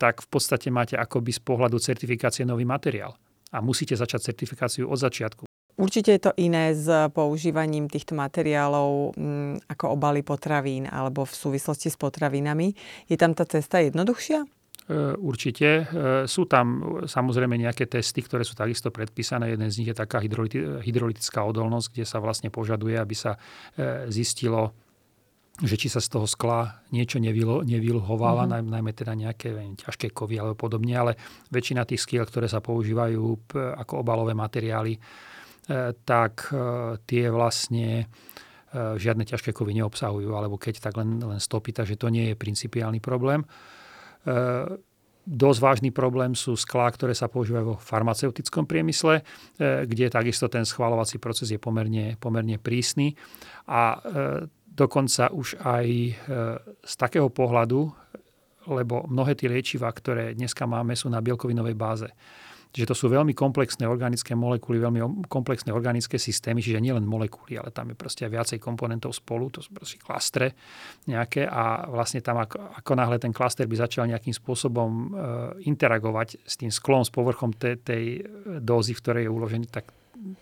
tak 0.01 0.25
v 0.25 0.29
podstate 0.33 0.67
máte 0.73 0.99
akoby 0.99 1.31
z 1.31 1.41
pohľadu 1.45 1.79
certifikácie 1.79 2.43
nový 2.43 2.67
materiál. 2.67 3.15
A 3.53 3.61
musíte 3.61 3.95
začať 3.95 4.33
certifikáciu 4.33 4.89
od 4.89 4.99
začiatku. 4.99 5.52
Určite 5.83 6.15
je 6.15 6.23
to 6.31 6.33
iné 6.39 6.79
s 6.79 6.87
používaním 7.11 7.91
týchto 7.91 8.15
materiálov 8.15 9.19
mm, 9.19 9.67
ako 9.67 9.99
obaly 9.99 10.23
potravín 10.23 10.87
alebo 10.87 11.27
v 11.27 11.35
súvislosti 11.35 11.91
s 11.91 11.99
potravinami. 11.99 12.71
Je 13.11 13.19
tam 13.19 13.35
tá 13.35 13.43
cesta 13.43 13.83
jednoduchšia? 13.83 14.47
E, 14.47 15.19
určite. 15.19 15.67
E, 15.67 15.85
sú 16.31 16.47
tam 16.47 17.03
samozrejme 17.03 17.59
nejaké 17.59 17.91
testy, 17.91 18.23
ktoré 18.23 18.47
sú 18.47 18.55
takisto 18.55 18.95
predpísané. 18.95 19.59
Jeden 19.59 19.67
z 19.75 19.83
nich 19.83 19.91
je 19.91 19.99
taká 19.99 20.23
hydrolytická 20.23 21.43
odolnosť, 21.43 21.99
kde 21.99 22.07
sa 22.07 22.23
vlastne 22.23 22.55
požaduje, 22.55 22.95
aby 22.95 23.19
sa 23.19 23.35
e, 23.75 24.07
zistilo, 24.07 24.79
že 25.67 25.75
či 25.75 25.91
sa 25.91 25.99
z 25.99 26.15
toho 26.15 26.31
skla 26.31 26.79
niečo 26.95 27.19
nevylhováva, 27.19 28.47
mm-hmm. 28.47 28.71
najmä 28.71 28.93
teda 28.95 29.19
nejaké 29.19 29.51
viem, 29.51 29.75
ťažké 29.75 30.15
kovy 30.15 30.39
alebo 30.39 30.55
podobne, 30.55 30.95
ale 30.95 31.13
väčšina 31.51 31.83
tých 31.91 32.07
skiel, 32.07 32.23
ktoré 32.23 32.47
sa 32.47 32.63
používajú 32.63 33.51
ako 33.83 33.93
obalové 34.01 34.33
materiály, 34.33 34.97
E, 34.97 35.32
tak 36.05 36.51
e, 36.51 36.57
tie 37.07 37.31
vlastne 37.31 37.89
e, 38.03 38.05
žiadne 38.99 39.23
ťažké 39.23 39.55
kovy 39.55 39.79
neobsahujú, 39.79 40.31
alebo 40.35 40.59
keď 40.59 40.83
tak 40.83 40.99
len, 40.99 41.23
len 41.23 41.39
stopy, 41.39 41.71
takže 41.71 41.95
to 41.95 42.11
nie 42.11 42.33
je 42.33 42.41
principiálny 42.41 42.99
problém. 42.99 43.47
Dosť 45.23 45.59
vážny 45.59 45.91
problém 45.91 46.39
sú 46.39 46.55
sklá, 46.55 46.87
ktoré 46.95 47.11
sa 47.11 47.27
používajú 47.27 47.75
vo 47.75 47.77
farmaceutickom 47.79 48.71
priemysle, 48.71 49.27
kde 49.59 50.07
takisto 50.07 50.47
ten 50.47 50.63
schvalovací 50.63 51.19
proces 51.19 51.51
je 51.51 51.59
pomerne, 51.59 52.15
pomerne 52.23 52.55
prísny. 52.55 53.19
A 53.67 53.99
dokonca 54.63 55.35
už 55.35 55.59
aj 55.59 55.87
z 56.87 56.95
takého 56.95 57.35
pohľadu, 57.35 57.91
lebo 58.71 59.11
mnohé 59.11 59.35
tie 59.35 59.51
liečiva, 59.51 59.91
ktoré 59.91 60.39
dneska 60.39 60.71
máme, 60.71 60.95
sú 60.95 61.11
na 61.11 61.19
bielkovinovej 61.19 61.75
báze 61.75 62.07
že 62.73 62.89
to 62.89 62.97
sú 62.97 63.13
veľmi 63.13 63.37
komplexné 63.37 63.85
organické 63.85 64.33
molekuly, 64.33 64.81
veľmi 64.81 65.29
komplexné 65.29 65.77
organické 65.77 66.17
systémy, 66.17 66.65
čiže 66.65 66.81
nielen 66.81 67.05
molekuly, 67.05 67.61
ale 67.61 67.69
tam 67.69 67.93
je 67.93 67.97
proste 67.97 68.25
aj 68.25 68.33
viacej 68.33 68.59
komponentov 68.65 69.13
spolu, 69.13 69.53
to 69.53 69.61
sú 69.61 69.77
proste 69.77 70.01
klastre 70.01 70.57
nejaké 71.05 71.45
a 71.45 71.85
vlastne 71.93 72.25
tam 72.25 72.41
ako, 72.41 72.81
ako 72.81 72.93
náhle 72.97 73.21
ten 73.21 73.29
klaster 73.29 73.69
by 73.69 73.77
začal 73.77 74.09
nejakým 74.09 74.33
spôsobom 74.33 74.89
e, 74.89 75.07
interagovať 75.69 76.49
s 76.49 76.57
tým 76.57 76.73
sklom, 76.73 77.05
s 77.05 77.13
povrchom 77.13 77.53
tej, 77.53 77.77
tej 77.85 78.05
dózy, 78.65 78.97
v 78.97 79.03
ktorej 79.05 79.23
je 79.29 79.35
uložený, 79.37 79.67
tak 79.69 79.93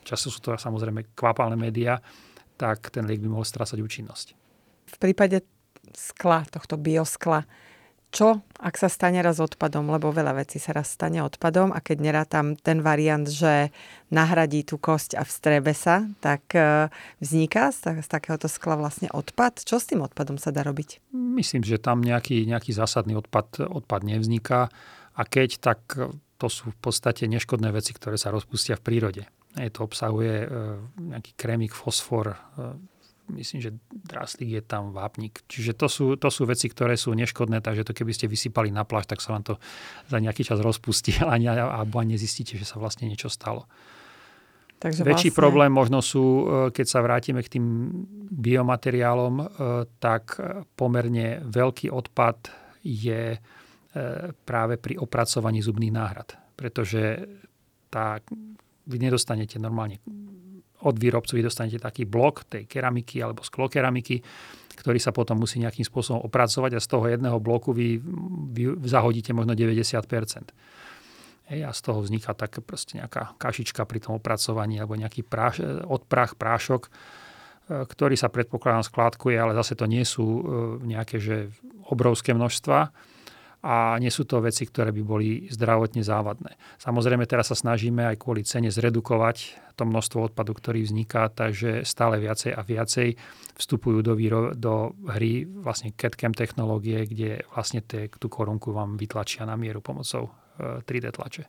často 0.07 0.31
sú 0.31 0.39
to 0.39 0.55
samozrejme 0.55 1.11
kvapalné 1.19 1.59
médiá, 1.59 1.99
tak 2.55 2.95
ten 2.95 3.11
liek 3.11 3.19
by 3.19 3.27
mohol 3.27 3.47
strácať 3.49 3.83
účinnosť. 3.83 4.27
V 4.87 4.97
prípade 5.03 5.43
skla, 5.99 6.47
tohto 6.47 6.79
bioskla, 6.79 7.43
čo, 8.11 8.43
ak 8.59 8.75
sa 8.75 8.91
stane 8.91 9.23
raz 9.23 9.39
odpadom, 9.39 9.87
lebo 9.87 10.11
veľa 10.11 10.43
vecí 10.43 10.59
sa 10.59 10.75
raz 10.75 10.91
stane 10.91 11.23
odpadom 11.23 11.71
a 11.71 11.79
keď 11.79 11.97
nerátam 12.03 12.59
ten 12.59 12.83
variant, 12.83 13.25
že 13.25 13.71
nahradí 14.11 14.67
tú 14.67 14.83
kosť 14.83 15.15
a 15.15 15.23
vstrebe 15.23 15.71
sa, 15.71 16.11
tak 16.19 16.43
e, 16.53 16.91
vzniká 17.23 17.71
z, 17.71 18.03
z 18.03 18.09
takéhoto 18.11 18.51
skla 18.51 18.75
vlastne 18.75 19.07
odpad. 19.15 19.63
Čo 19.63 19.79
s 19.79 19.87
tým 19.87 20.03
odpadom 20.03 20.43
sa 20.43 20.51
dá 20.51 20.67
robiť? 20.67 21.15
Myslím, 21.15 21.63
že 21.63 21.79
tam 21.79 22.03
nejaký, 22.03 22.43
nejaký 22.51 22.75
zásadný 22.75 23.15
odpad, 23.15 23.63
odpad 23.63 24.03
nevzniká 24.03 24.67
a 25.15 25.23
keď, 25.23 25.63
tak 25.63 25.81
to 26.41 26.47
sú 26.49 26.73
v 26.73 26.79
podstate 26.81 27.29
neškodné 27.29 27.71
veci, 27.71 27.93
ktoré 27.93 28.17
sa 28.17 28.35
rozpustia 28.35 28.75
v 28.75 28.85
prírode. 28.85 29.23
Je 29.55 29.71
to 29.71 29.87
obsahuje 29.87 30.47
e, 30.47 30.49
nejaký 31.15 31.35
krémik, 31.35 31.75
fosfor, 31.75 32.35
e, 32.35 32.39
myslím, 33.37 33.61
že 33.63 33.71
draslík 33.91 34.51
je 34.59 34.63
tam 34.65 34.91
vápnik. 34.91 35.45
Čiže 35.47 35.79
to 35.79 35.87
sú, 35.87 36.07
to 36.19 36.29
sú 36.33 36.47
veci, 36.49 36.67
ktoré 36.67 36.99
sú 36.99 37.15
neškodné, 37.15 37.63
takže 37.63 37.87
to 37.87 37.93
keby 37.95 38.13
ste 38.15 38.27
vysypali 38.27 38.75
na 38.75 38.83
pláž, 38.83 39.07
tak 39.07 39.23
sa 39.23 39.35
vám 39.37 39.45
to 39.47 39.55
za 40.11 40.19
nejaký 40.19 40.43
čas 40.43 40.59
rozpustí 40.59 41.19
ani, 41.35 41.51
alebo 41.51 42.03
ani 42.03 42.19
nezistíte, 42.19 42.59
že 42.59 42.67
sa 42.67 42.83
vlastne 42.83 43.07
niečo 43.07 43.31
stalo. 43.31 43.71
Takže 44.81 45.05
Väčší 45.05 45.29
vlastne... 45.29 45.43
problém 45.45 45.71
možno 45.71 46.01
sú, 46.01 46.25
e, 46.25 46.45
keď 46.73 46.87
sa 46.89 47.05
vrátime 47.05 47.45
k 47.45 47.61
tým 47.61 47.65
biomateriálom, 48.33 49.35
e, 49.37 49.45
tak 50.01 50.41
pomerne 50.73 51.45
veľký 51.45 51.93
odpad 51.93 52.49
je 52.81 53.37
e, 53.37 53.39
práve 54.33 54.81
pri 54.81 54.97
opracovaní 54.97 55.61
zubných 55.61 55.93
náhrad. 55.93 56.33
Pretože 56.57 57.29
tá, 57.93 58.25
vy 58.89 58.97
nedostanete 58.97 59.61
normálne 59.61 60.01
od 60.85 60.97
výrobcu 60.97 61.37
vy 61.37 61.43
dostanete 61.45 61.79
taký 61.81 62.09
blok 62.09 62.49
tej 62.49 62.65
keramiky 62.65 63.21
alebo 63.21 63.45
sklokeramiky, 63.45 64.21
ktorý 64.81 64.97
sa 64.97 65.13
potom 65.13 65.37
musí 65.37 65.61
nejakým 65.61 65.85
spôsobom 65.85 66.25
opracovať 66.25 66.77
a 66.77 66.81
z 66.81 66.89
toho 66.89 67.05
jedného 67.09 67.37
bloku 67.37 67.77
vy, 67.77 68.01
vy 68.53 68.63
zahodíte 68.89 69.37
možno 69.37 69.53
90 69.53 69.77
Hej, 71.51 71.67
a 71.67 71.71
z 71.75 71.81
toho 71.83 71.99
vzniká 72.07 72.31
tak 72.33 72.63
proste 72.63 73.03
nejaká 73.03 73.35
kašička 73.35 73.83
pri 73.83 73.99
tom 73.99 74.23
opracovaní 74.23 74.79
alebo 74.79 74.95
nejaký 74.95 75.27
práš, 75.27 75.61
odprach, 75.83 76.39
prášok, 76.39 76.87
e, 76.87 76.91
ktorý 77.91 78.15
sa 78.15 78.31
predpokladám 78.31 78.87
skládkuje, 78.87 79.35
ale 79.35 79.59
zase 79.59 79.75
to 79.75 79.91
nie 79.91 80.07
sú 80.07 80.25
e, 80.25 80.43
nejaké 80.87 81.19
že 81.19 81.51
obrovské 81.91 82.39
množstva 82.39 83.10
a 83.61 84.01
nie 84.01 84.09
sú 84.09 84.25
to 84.25 84.41
veci, 84.41 84.65
ktoré 84.65 84.89
by 84.89 85.03
boli 85.05 85.29
zdravotne 85.53 86.01
závadné. 86.01 86.57
Samozrejme 86.81 87.29
teraz 87.29 87.53
sa 87.53 87.57
snažíme 87.57 88.09
aj 88.09 88.17
kvôli 88.17 88.41
cene 88.41 88.73
zredukovať 88.73 89.61
to 89.77 89.85
množstvo 89.85 90.33
odpadu, 90.33 90.57
ktorý 90.57 90.85
vzniká, 90.85 91.29
takže 91.29 91.85
stále 91.85 92.17
viacej 92.21 92.57
a 92.57 92.61
viacej 92.65 93.21
vstupujú 93.61 94.01
do, 94.01 94.17
výro- 94.17 94.53
do 94.57 94.97
hry 95.13 95.45
vlastne 95.45 95.93
CAD-CAM 95.93 96.33
technológie, 96.33 97.05
kde 97.05 97.45
vlastne 97.53 97.85
te, 97.85 98.09
tú 98.09 98.33
korunku 98.33 98.73
vám 98.73 98.97
vytlačia 98.97 99.45
na 99.45 99.61
mieru 99.61 99.85
pomocou 99.85 100.33
3D 100.61 101.13
tlače. 101.13 101.45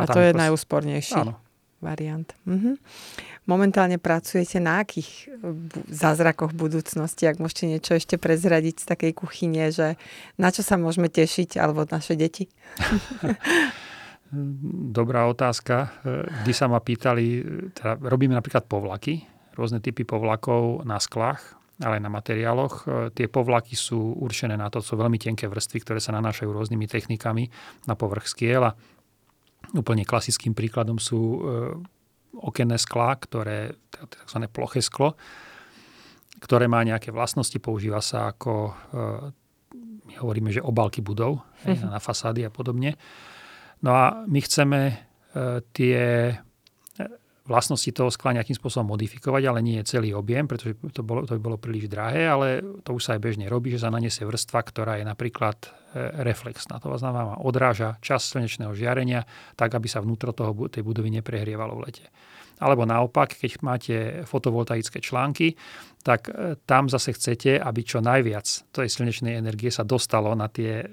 A, 0.00 0.04
a 0.04 0.08
to 0.08 0.20
je, 0.22 0.32
je 0.32 0.38
najúspornejší 0.38 1.20
áno. 1.20 1.49
Variant. 1.80 2.28
Mhm. 2.44 2.76
Momentálne 3.48 3.96
pracujete 3.98 4.60
na 4.62 4.84
akých 4.84 5.32
zázrakoch 5.90 6.54
budúcnosti, 6.54 7.26
ak 7.26 7.40
môžete 7.40 7.64
niečo 7.66 7.92
ešte 7.96 8.20
prezradiť 8.20 8.84
z 8.84 8.86
takej 8.86 9.12
kuchyne, 9.16 9.72
že 9.72 9.96
na 10.36 10.52
čo 10.52 10.62
sa 10.62 10.76
môžeme 10.76 11.10
tešiť, 11.10 11.58
alebo 11.58 11.88
naše 11.88 12.14
deti? 12.14 12.46
Dobrá 14.94 15.26
otázka. 15.26 15.90
Kdy 16.44 16.52
sa 16.54 16.70
ma 16.70 16.78
pýtali, 16.78 17.42
teda 17.74 17.98
robíme 17.98 18.30
napríklad 18.38 18.70
povlaky, 18.70 19.26
rôzne 19.58 19.82
typy 19.82 20.06
povlakov 20.06 20.86
na 20.86 21.02
sklách, 21.02 21.58
ale 21.82 21.98
aj 21.98 22.02
na 22.06 22.12
materiáloch. 22.12 22.74
Tie 23.18 23.26
povlaky 23.26 23.74
sú 23.74 24.14
určené 24.22 24.54
na 24.54 24.70
to, 24.70 24.78
sú 24.78 24.94
veľmi 24.94 25.18
tenké 25.18 25.50
vrstvy, 25.50 25.82
ktoré 25.82 25.98
sa 25.98 26.14
nanášajú 26.14 26.46
rôznymi 26.46 26.86
technikami 26.86 27.50
na 27.90 27.98
povrch 27.98 28.30
skiel 28.30 28.70
úplne 29.74 30.06
klasickým 30.06 30.54
príkladom 30.56 30.98
sú 30.98 31.20
e, 31.20 31.38
okenné 32.40 32.78
sklá, 32.78 33.14
ktoré, 33.18 33.74
tzv. 33.90 34.38
ploché 34.50 34.82
sklo, 34.82 35.14
ktoré 36.40 36.66
má 36.66 36.80
nejaké 36.82 37.12
vlastnosti, 37.12 37.56
používa 37.62 38.02
sa 38.02 38.32
ako, 38.32 38.52
e, 38.70 38.72
my 40.10 40.14
hovoríme, 40.18 40.50
že 40.50 40.64
obalky 40.64 41.04
budov 41.04 41.44
mm-hmm. 41.62 41.90
na 41.90 41.98
fasády 42.02 42.42
a 42.46 42.50
podobne. 42.50 42.98
No 43.80 43.96
a 43.96 44.26
my 44.28 44.40
chceme 44.44 45.08
tie 45.72 46.34
vlastnosti 47.50 47.90
toho 47.90 48.14
skla 48.14 48.38
nejakým 48.38 48.54
spôsobom 48.54 48.94
modifikovať, 48.94 49.42
ale 49.50 49.58
nie 49.58 49.82
je 49.82 49.98
celý 49.98 50.14
objem, 50.14 50.46
pretože 50.46 50.78
to, 50.94 51.02
bolo, 51.02 51.26
to 51.26 51.34
by 51.34 51.40
bolo 51.42 51.58
príliš 51.58 51.90
drahé, 51.90 52.30
ale 52.30 52.62
to 52.86 52.94
už 52.94 53.02
sa 53.02 53.10
aj 53.18 53.20
bežne 53.26 53.50
robí, 53.50 53.74
že 53.74 53.82
sa 53.82 53.90
naniesie 53.90 54.22
vrstva, 54.22 54.62
ktorá 54.62 55.02
je 55.02 55.04
napríklad 55.04 55.58
e, 55.58 55.68
reflexná. 56.22 56.78
To 56.78 56.94
znamená, 56.94 57.42
odráža 57.42 57.98
čas 57.98 58.30
slnečného 58.30 58.70
žiarenia 58.78 59.26
tak, 59.58 59.74
aby 59.74 59.90
sa 59.90 59.98
vnútro 59.98 60.30
toho, 60.30 60.70
tej 60.70 60.86
budovy 60.86 61.10
neprehrievalo 61.10 61.74
v 61.74 61.82
lete. 61.90 62.06
Alebo 62.60 62.84
naopak, 62.84 63.34
keď 63.34 63.50
máte 63.64 63.96
fotovoltaické 64.28 65.02
články, 65.02 65.58
tak 66.06 66.30
e, 66.30 66.54
tam 66.62 66.86
zase 66.86 67.18
chcete, 67.18 67.58
aby 67.58 67.80
čo 67.82 67.98
najviac 67.98 68.46
tej 68.70 68.88
slnečnej 68.88 69.34
energie 69.34 69.74
sa 69.74 69.82
dostalo 69.82 70.38
na 70.38 70.46
tie 70.46 70.86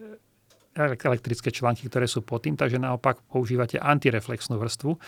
elektrické 0.77 1.49
články, 1.49 1.89
ktoré 1.89 2.05
sú 2.05 2.21
pod 2.21 2.45
tým, 2.45 2.53
takže 2.53 2.77
naopak 2.77 3.25
používate 3.25 3.81
antireflexnú 3.81 4.61
vrstvu, 4.61 4.91
e, 4.93 4.99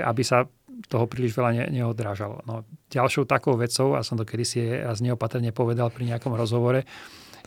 aby 0.00 0.22
sa 0.24 0.48
toho 0.88 1.04
príliš 1.06 1.36
veľa 1.36 1.50
ne, 1.56 1.64
neodrážalo. 1.82 2.44
No, 2.44 2.66
ďalšou 2.92 3.24
takou 3.24 3.56
vecou, 3.56 3.96
a 3.96 4.04
som 4.04 4.18
to 4.18 4.26
kedysi 4.26 4.82
raz 4.84 5.00
neopatrne 5.00 5.50
povedal 5.50 5.88
pri 5.88 6.12
nejakom 6.12 6.34
rozhovore, 6.36 6.84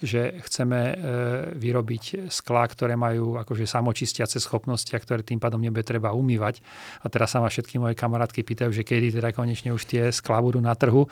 že 0.03 0.43
chceme 0.43 0.79
e, 0.91 0.95
vyrobiť 1.55 2.27
sklá, 2.27 2.67
ktoré 2.67 2.99
majú 2.99 3.39
akože 3.39 3.63
samočistiace 3.63 4.43
schopnosti 4.43 4.91
a 4.91 4.99
ktoré 4.99 5.23
tým 5.23 5.39
pádom 5.39 5.61
nebude 5.61 5.88
treba 5.88 6.11
umývať. 6.11 6.59
A 6.99 7.07
teraz 7.07 7.31
sa 7.31 7.39
ma 7.39 7.47
všetky 7.47 7.79
moje 7.79 7.95
kamarátky 7.95 8.43
pýtajú, 8.43 8.75
že 8.75 8.83
kedy 8.83 9.15
teda 9.15 9.31
konečne 9.31 9.71
už 9.71 9.88
tie 9.88 10.11
sklá 10.11 10.43
budú 10.43 10.59
na 10.59 10.75
trhu. 10.75 11.07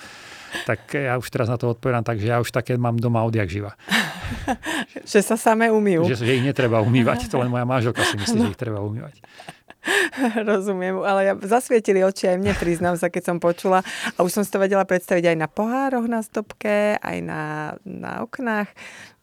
Tak 0.68 1.00
ja 1.00 1.16
už 1.16 1.28
teraz 1.32 1.48
na 1.48 1.56
to 1.56 1.72
odpovedám, 1.72 2.04
takže 2.04 2.28
ja 2.28 2.38
už 2.44 2.52
také 2.52 2.76
mám 2.76 3.00
doma 3.00 3.24
odjak 3.24 3.48
živa. 3.48 3.72
že 5.12 5.24
sa 5.24 5.40
samé 5.40 5.72
umývajú. 5.72 6.12
Že, 6.12 6.28
že 6.28 6.34
ich 6.36 6.44
netreba 6.44 6.84
umývať, 6.84 7.32
to 7.32 7.40
len 7.40 7.48
moja 7.48 7.64
mážoka 7.64 8.04
si 8.04 8.20
myslí, 8.20 8.38
no. 8.40 8.44
že 8.50 8.52
ich 8.52 8.60
treba 8.60 8.84
umývať. 8.84 9.24
Rozumiem, 10.50 11.04
ale 11.04 11.28
ja 11.28 11.34
zasvietili 11.36 12.04
oči 12.04 12.32
aj 12.32 12.38
mne, 12.40 12.54
priznám 12.56 12.96
sa, 12.96 13.12
keď 13.12 13.24
som 13.34 13.38
počula. 13.44 13.84
A 14.16 14.24
už 14.24 14.32
som 14.32 14.44
si 14.44 14.52
to 14.52 14.62
vedela 14.62 14.88
predstaviť 14.88 15.36
aj 15.36 15.38
na 15.38 15.48
pohároch 15.52 16.08
na 16.08 16.24
stopke, 16.24 16.96
aj 17.00 17.18
na, 17.20 17.42
na 17.84 18.24
oknách. 18.24 18.72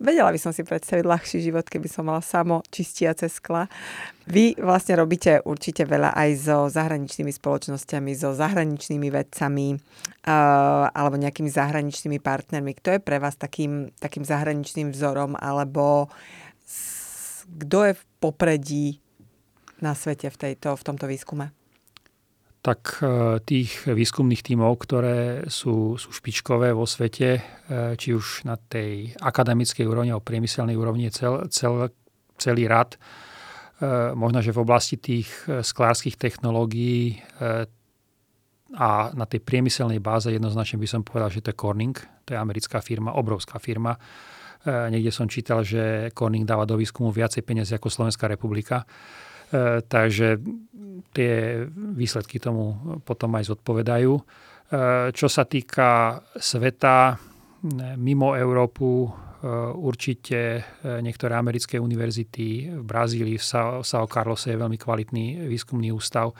Vedela 0.01 0.33
by 0.33 0.41
som 0.41 0.53
si 0.53 0.65
predstaviť 0.65 1.05
ľahší 1.05 1.39
život, 1.41 1.65
keby 1.65 1.89
som 1.89 2.09
mala 2.09 2.21
samo 2.21 2.61
čistiace 2.69 3.29
skla. 3.33 3.69
Vy 4.29 4.61
vlastne 4.61 4.97
robíte 5.01 5.41
určite 5.45 5.89
veľa 5.89 6.13
aj 6.15 6.31
so 6.39 6.59
zahraničnými 6.69 7.33
spoločnosťami, 7.33 8.11
so 8.15 8.37
zahraničnými 8.37 9.09
vedcami 9.11 9.67
uh, 9.75 10.87
alebo 10.93 11.17
nejakými 11.19 11.51
zahraničnými 11.51 12.21
partnermi. 12.21 12.77
Kto 12.79 12.97
je 12.97 13.01
pre 13.01 13.19
vás 13.19 13.37
takým, 13.37 13.91
takým 13.97 14.23
zahraničným 14.23 14.93
vzorom 14.93 15.35
alebo 15.41 16.13
kto 17.51 17.79
je 17.91 17.93
v 17.99 18.03
popredí 18.23 18.87
na 19.81 19.97
svete 19.97 20.29
v, 20.31 20.37
tejto, 20.37 20.77
v 20.77 20.83
tomto 20.87 21.09
výskume? 21.11 21.53
Tak 22.61 23.01
e, 23.01 23.05
tých 23.41 23.89
výskumných 23.89 24.45
tímov, 24.45 24.77
ktoré 24.85 25.49
sú, 25.49 25.97
sú 25.97 26.09
špičkové 26.13 26.77
vo 26.77 26.85
svete, 26.85 27.41
e, 27.41 27.43
či 27.97 28.13
už 28.13 28.45
na 28.45 28.61
tej 28.61 29.17
akademickej 29.17 29.89
úrovni 29.89 30.13
alebo 30.13 30.29
priemyselnej 30.29 30.77
úrovni 30.77 31.09
cel, 31.09 31.49
cel, 31.49 31.89
celý 32.37 32.69
rad. 32.69 33.01
E, 33.81 34.13
možno, 34.13 34.45
že 34.45 34.53
v 34.53 34.61
oblasti 34.61 35.01
tých 35.01 35.33
sklárskych 35.49 36.21
technológií 36.21 37.17
a 38.77 39.11
na 39.17 39.27
tej 39.27 39.41
priemyselnej 39.43 39.99
báze 39.99 40.31
jednoznačne 40.31 40.79
by 40.79 40.87
som 40.87 41.03
povedal, 41.03 41.33
že 41.33 41.43
to 41.43 41.51
je 41.51 41.59
Corning, 41.59 41.97
to 42.23 42.37
je 42.37 42.39
americká 42.39 42.79
firma, 42.79 43.17
obrovská 43.19 43.59
firma. 43.59 43.99
Niekde 44.63 45.11
som 45.11 45.27
čítal, 45.27 45.67
že 45.67 46.15
Corning 46.15 46.47
dáva 46.47 46.69
do 46.69 46.79
výskumu 46.79 47.11
viacej 47.11 47.43
peniazy 47.43 47.75
ako 47.75 47.91
Slovenská 47.91 48.31
republika. 48.31 48.87
E, 49.51 49.83
takže 49.83 50.39
tie 51.11 51.67
výsledky 51.75 52.39
tomu 52.39 52.79
potom 53.03 53.35
aj 53.35 53.51
zodpovedajú. 53.51 54.13
E, 54.15 54.23
čo 55.11 55.27
sa 55.27 55.43
týka 55.43 56.23
sveta, 56.39 57.19
mimo 57.99 58.39
Európu, 58.39 59.05
e, 59.05 59.09
určite 59.75 60.63
niektoré 61.03 61.35
americké 61.35 61.83
univerzity 61.83 62.79
v 62.79 62.85
Brazílii, 62.87 63.43
v 63.43 63.45
São 63.83 64.07
Carlose 64.07 64.55
je 64.55 64.63
veľmi 64.63 64.79
kvalitný 64.79 65.51
výskumný 65.51 65.91
ústav, 65.91 66.31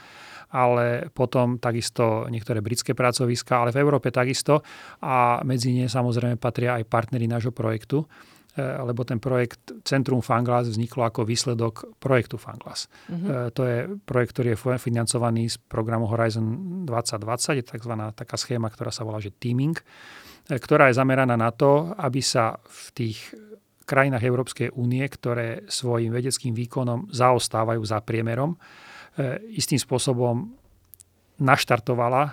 ale 0.55 1.11
potom 1.11 1.59
takisto 1.59 2.31
niektoré 2.31 2.63
britské 2.63 2.95
pracoviska, 2.95 3.59
ale 3.59 3.75
v 3.75 3.79
Európe 3.83 4.07
takisto 4.07 4.63
a 5.03 5.43
medzi 5.43 5.75
ne 5.75 5.91
samozrejme 5.91 6.39
patria 6.39 6.79
aj 6.79 6.87
partnery 6.87 7.27
nášho 7.27 7.51
projektu. 7.51 8.07
E, 8.51 8.83
lebo 8.83 9.07
ten 9.07 9.15
projekt 9.15 9.71
Centrum 9.87 10.19
Fanglas 10.19 10.67
vzniklo 10.67 11.07
ako 11.07 11.23
výsledok 11.23 11.95
projektu 12.03 12.35
Fanglas. 12.35 12.91
Uh-huh. 13.07 13.47
To 13.47 13.61
je 13.63 13.87
projekt, 14.03 14.35
ktorý 14.35 14.47
je 14.55 14.59
financovaný 14.75 15.47
z 15.47 15.55
programu 15.55 16.03
Horizon 16.11 16.83
2020, 16.83 17.59
je 17.59 17.63
tzv. 17.63 17.93
taká 18.11 18.35
schéma, 18.35 18.67
ktorá 18.67 18.91
sa 18.91 19.07
volá 19.07 19.23
že 19.23 19.31
teaming, 19.31 19.79
e, 20.51 20.59
ktorá 20.59 20.91
je 20.91 20.99
zameraná 20.99 21.39
na 21.39 21.55
to, 21.55 21.95
aby 21.95 22.19
sa 22.19 22.59
v 22.67 22.83
tých 22.91 23.17
krajinách 23.87 24.23
Európskej 24.23 24.75
únie, 24.75 25.03
ktoré 25.07 25.63
svojim 25.71 26.11
vedeckým 26.11 26.51
výkonom 26.51 27.11
zaostávajú 27.11 27.81
za 27.83 27.99
priemerom, 27.99 28.55
istým 29.51 29.75
spôsobom 29.75 30.60
naštartovala 31.41 32.23
e, 32.23 32.31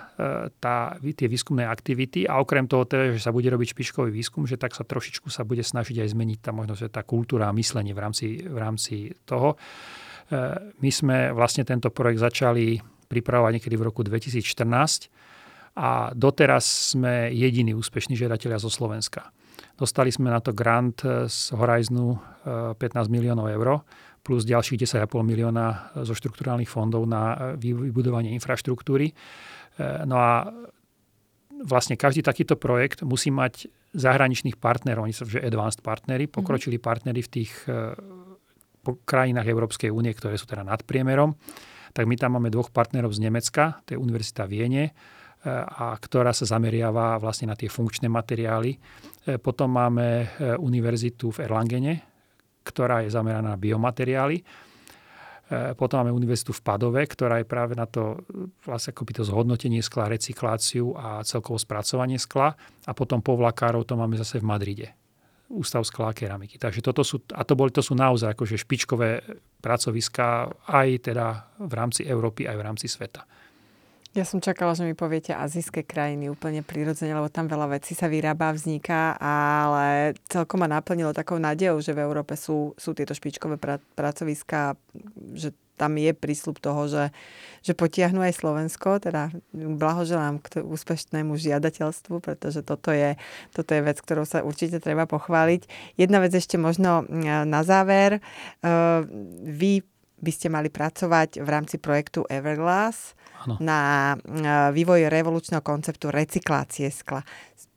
tá, 0.61 0.93
tie 1.01 1.25
výskumné 1.25 1.65
aktivity 1.65 2.29
a 2.29 2.37
okrem 2.37 2.69
toho 2.69 2.85
teda, 2.85 3.17
že 3.17 3.25
sa 3.25 3.33
bude 3.33 3.49
robiť 3.49 3.73
špičkový 3.73 4.13
výskum, 4.13 4.45
že 4.45 4.61
tak 4.61 4.77
sa 4.77 4.85
trošičku 4.85 5.33
sa 5.33 5.41
bude 5.41 5.65
snažiť 5.65 6.05
aj 6.05 6.09
zmeniť 6.13 6.39
tá 6.45 6.53
možno 6.53 6.77
tá 6.77 7.01
kultúra 7.01 7.49
a 7.49 7.57
myslenie 7.57 7.97
v 7.97 7.99
rámci, 7.99 8.45
v 8.45 8.57
rámci 8.61 9.09
toho. 9.25 9.57
E, 9.57 10.37
my 10.77 10.89
sme 10.93 11.17
vlastne 11.33 11.65
tento 11.65 11.89
projekt 11.89 12.21
začali 12.21 12.77
pripravovať 13.09 13.51
niekedy 13.57 13.75
v 13.75 13.83
roku 13.89 14.05
2014 14.05 14.45
a 15.73 16.13
doteraz 16.13 16.93
sme 16.93 17.33
jediní 17.33 17.73
úspešní 17.73 18.13
žiadatelia 18.13 18.61
zo 18.61 18.69
Slovenska. 18.69 19.33
Dostali 19.73 20.13
sme 20.13 20.29
na 20.29 20.43
to 20.43 20.53
grant 20.53 21.01
z 21.03 21.37
Horizonu 21.55 22.19
15 22.45 22.77
miliónov 23.07 23.47
eur 23.47 23.81
plus 24.29 24.45
ďalších 24.45 24.85
10,5 24.85 25.09
milióna 25.25 25.97
zo 26.05 26.13
štrukturálnych 26.13 26.69
fondov 26.69 27.09
na 27.09 27.57
vybudovanie 27.57 28.29
infraštruktúry. 28.37 29.09
No 30.05 30.15
a 30.21 30.53
vlastne 31.65 31.97
každý 31.97 32.21
takýto 32.21 32.53
projekt 32.53 33.01
musí 33.01 33.33
mať 33.33 33.65
zahraničných 33.97 34.61
partnerov, 34.61 35.09
oni 35.09 35.15
sú 35.17 35.25
že 35.25 35.41
advanced 35.41 35.81
partnery, 35.81 36.29
mhm. 36.29 36.33
pokročili 36.37 36.77
partnery 36.77 37.25
v 37.25 37.31
tých 37.41 37.51
krajinách 38.85 39.49
Európskej 39.49 39.89
únie, 39.89 40.13
ktoré 40.13 40.37
sú 40.37 40.45
teda 40.45 40.61
nad 40.61 40.85
priemerom. 40.85 41.33
Tak 41.89 42.05
my 42.05 42.15
tam 42.21 42.37
máme 42.37 42.53
dvoch 42.53 42.69
partnerov 42.69 43.17
z 43.17 43.25
Nemecka, 43.25 43.81
to 43.89 43.97
je 43.97 43.99
Univerzita 43.99 44.45
Viene, 44.45 44.93
a 45.47 45.95
ktorá 45.95 46.35
sa 46.35 46.43
zameriava 46.43 47.15
vlastne 47.15 47.47
na 47.47 47.55
tie 47.55 47.71
funkčné 47.71 48.11
materiály. 48.11 48.75
E, 48.75 48.79
potom 49.39 49.71
máme 49.71 50.07
e, 50.19 50.25
univerzitu 50.59 51.31
v 51.31 51.47
Erlangene, 51.47 52.08
ktorá 52.69 53.01
je 53.01 53.09
zameraná 53.09 53.57
na 53.57 53.59
biomateriály. 53.59 54.37
E, 54.39 54.43
potom 55.73 56.05
máme 56.05 56.13
univerzitu 56.13 56.53
v 56.53 56.61
Padove, 56.61 57.01
ktorá 57.01 57.41
je 57.41 57.49
práve 57.49 57.73
na 57.73 57.89
to, 57.89 58.21
vlastne 58.61 58.93
akoby 58.93 59.17
to 59.17 59.23
zhodnotenie 59.25 59.81
skla, 59.81 60.05
recykláciu 60.05 60.93
a 60.93 61.25
celkovo 61.25 61.57
spracovanie 61.57 62.21
skla. 62.21 62.53
A 62.85 62.91
potom 62.93 63.25
povlakárov 63.25 63.81
to 63.89 63.97
máme 63.97 64.13
zase 64.21 64.37
v 64.37 64.45
Madride. 64.45 64.87
Ústav 65.49 65.81
skla 65.81 66.13
a 66.13 66.17
keramiky. 66.17 66.61
Takže 66.61 66.85
toto 66.85 67.01
sú, 67.01 67.25
a 67.33 67.41
to, 67.41 67.57
boli, 67.57 67.73
to 67.73 67.81
sú 67.81 67.97
naozaj 67.97 68.37
akože 68.37 68.61
špičkové 68.61 69.25
pracoviská 69.57 70.45
aj 70.69 71.09
teda 71.09 71.57
v 71.57 71.73
rámci 71.73 72.05
Európy, 72.05 72.45
aj 72.45 72.53
v 72.53 72.65
rámci 72.69 72.85
sveta. 72.85 73.25
Ja 74.17 74.25
som 74.25 74.41
čakala, 74.41 74.73
že 74.73 74.89
mi 74.89 74.97
poviete 74.97 75.37
azijské 75.37 75.85
krajiny 75.85 76.33
úplne 76.33 76.65
prirodzene, 76.65 77.13
lebo 77.13 77.29
tam 77.29 77.45
veľa 77.45 77.77
vecí 77.77 77.93
sa 77.93 78.09
vyrába, 78.09 78.57
vzniká, 78.57 79.13
ale 79.21 80.17
celkom 80.25 80.65
ma 80.65 80.67
naplnilo 80.67 81.13
takou 81.13 81.37
nádejou, 81.37 81.77
že 81.77 81.93
v 81.93 82.01
Európe 82.09 82.33
sú, 82.33 82.73
sú 82.73 82.97
tieto 82.97 83.13
špičkové 83.13 83.61
pra, 83.61 83.77
pracoviská, 83.93 84.73
že 85.37 85.53
tam 85.79 85.95
je 85.95 86.11
prísľub 86.11 86.59
toho, 86.59 86.91
že, 86.91 87.05
že 87.63 87.77
potiahnu 87.77 88.19
aj 88.19 88.35
Slovensko, 88.35 88.99
teda 88.99 89.31
blahoželám 89.53 90.43
k 90.43 90.65
úspešnému 90.65 91.39
žiadateľstvu, 91.39 92.19
pretože 92.19 92.65
toto 92.65 92.91
je, 92.91 93.15
toto 93.55 93.71
je 93.71 93.81
vec, 93.85 94.01
ktorou 94.01 94.27
sa 94.27 94.43
určite 94.43 94.83
treba 94.83 95.07
pochváliť. 95.07 95.69
Jedna 95.95 96.19
vec 96.19 96.35
ešte 96.35 96.59
možno 96.59 97.07
na 97.23 97.61
záver. 97.63 98.19
Vy 99.45 99.87
by 100.19 100.31
ste 100.31 100.47
mali 100.51 100.67
pracovať 100.67 101.39
v 101.39 101.49
rámci 101.49 101.79
projektu 101.79 102.27
Everglass 102.27 103.15
ano. 103.47 103.55
na 103.63 103.79
vývoj 104.71 105.07
revolučného 105.07 105.63
konceptu 105.63 106.11
recyklácie 106.11 106.91
skla. 106.91 107.23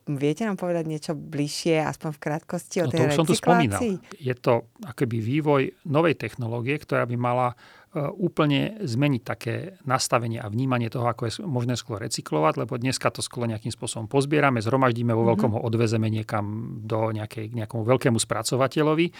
Viete 0.02 0.42
nám 0.42 0.58
povedať 0.58 0.84
niečo 0.90 1.12
bližšie, 1.14 1.78
aspoň 1.78 2.10
v 2.10 2.18
krátkosti 2.18 2.82
o 2.82 2.86
no, 2.86 2.90
tej 2.90 2.98
to 2.98 3.06
už 3.06 3.18
som 3.22 3.28
tu 3.30 3.38
spomínal. 3.38 3.78
Je 4.18 4.34
to 4.34 4.66
akoby 4.82 5.22
vývoj 5.22 5.62
novej 5.86 6.18
technológie, 6.18 6.74
ktorá 6.74 7.06
by 7.06 7.14
mala 7.14 7.54
e, 7.54 8.10
úplne 8.10 8.82
zmeniť 8.82 9.22
také 9.22 9.78
nastavenie 9.86 10.42
a 10.42 10.50
vnímanie 10.50 10.90
toho, 10.90 11.06
ako 11.06 11.30
je 11.30 11.32
možné 11.46 11.78
sklo 11.78 12.02
recyklovať, 12.02 12.66
lebo 12.66 12.82
dneska 12.82 13.14
to 13.14 13.22
sklo 13.22 13.46
nejakým 13.46 13.70
spôsobom 13.70 14.10
pozbierame, 14.10 14.58
zhromaždíme 14.58 15.14
vo 15.14 15.22
veľkom, 15.22 15.54
mm-hmm. 15.54 15.62
ho 15.62 15.68
odvezeme 15.70 16.10
niekam 16.10 16.44
do 16.82 17.14
nejakej, 17.14 17.54
nejakomu 17.54 17.86
veľkému 17.86 18.18
spracovateľovi, 18.18 19.06
e, 19.06 19.12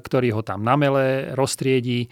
ktorý 0.00 0.40
ho 0.40 0.40
tam 0.40 0.64
namele, 0.64 1.36
roztriedí, 1.36 2.08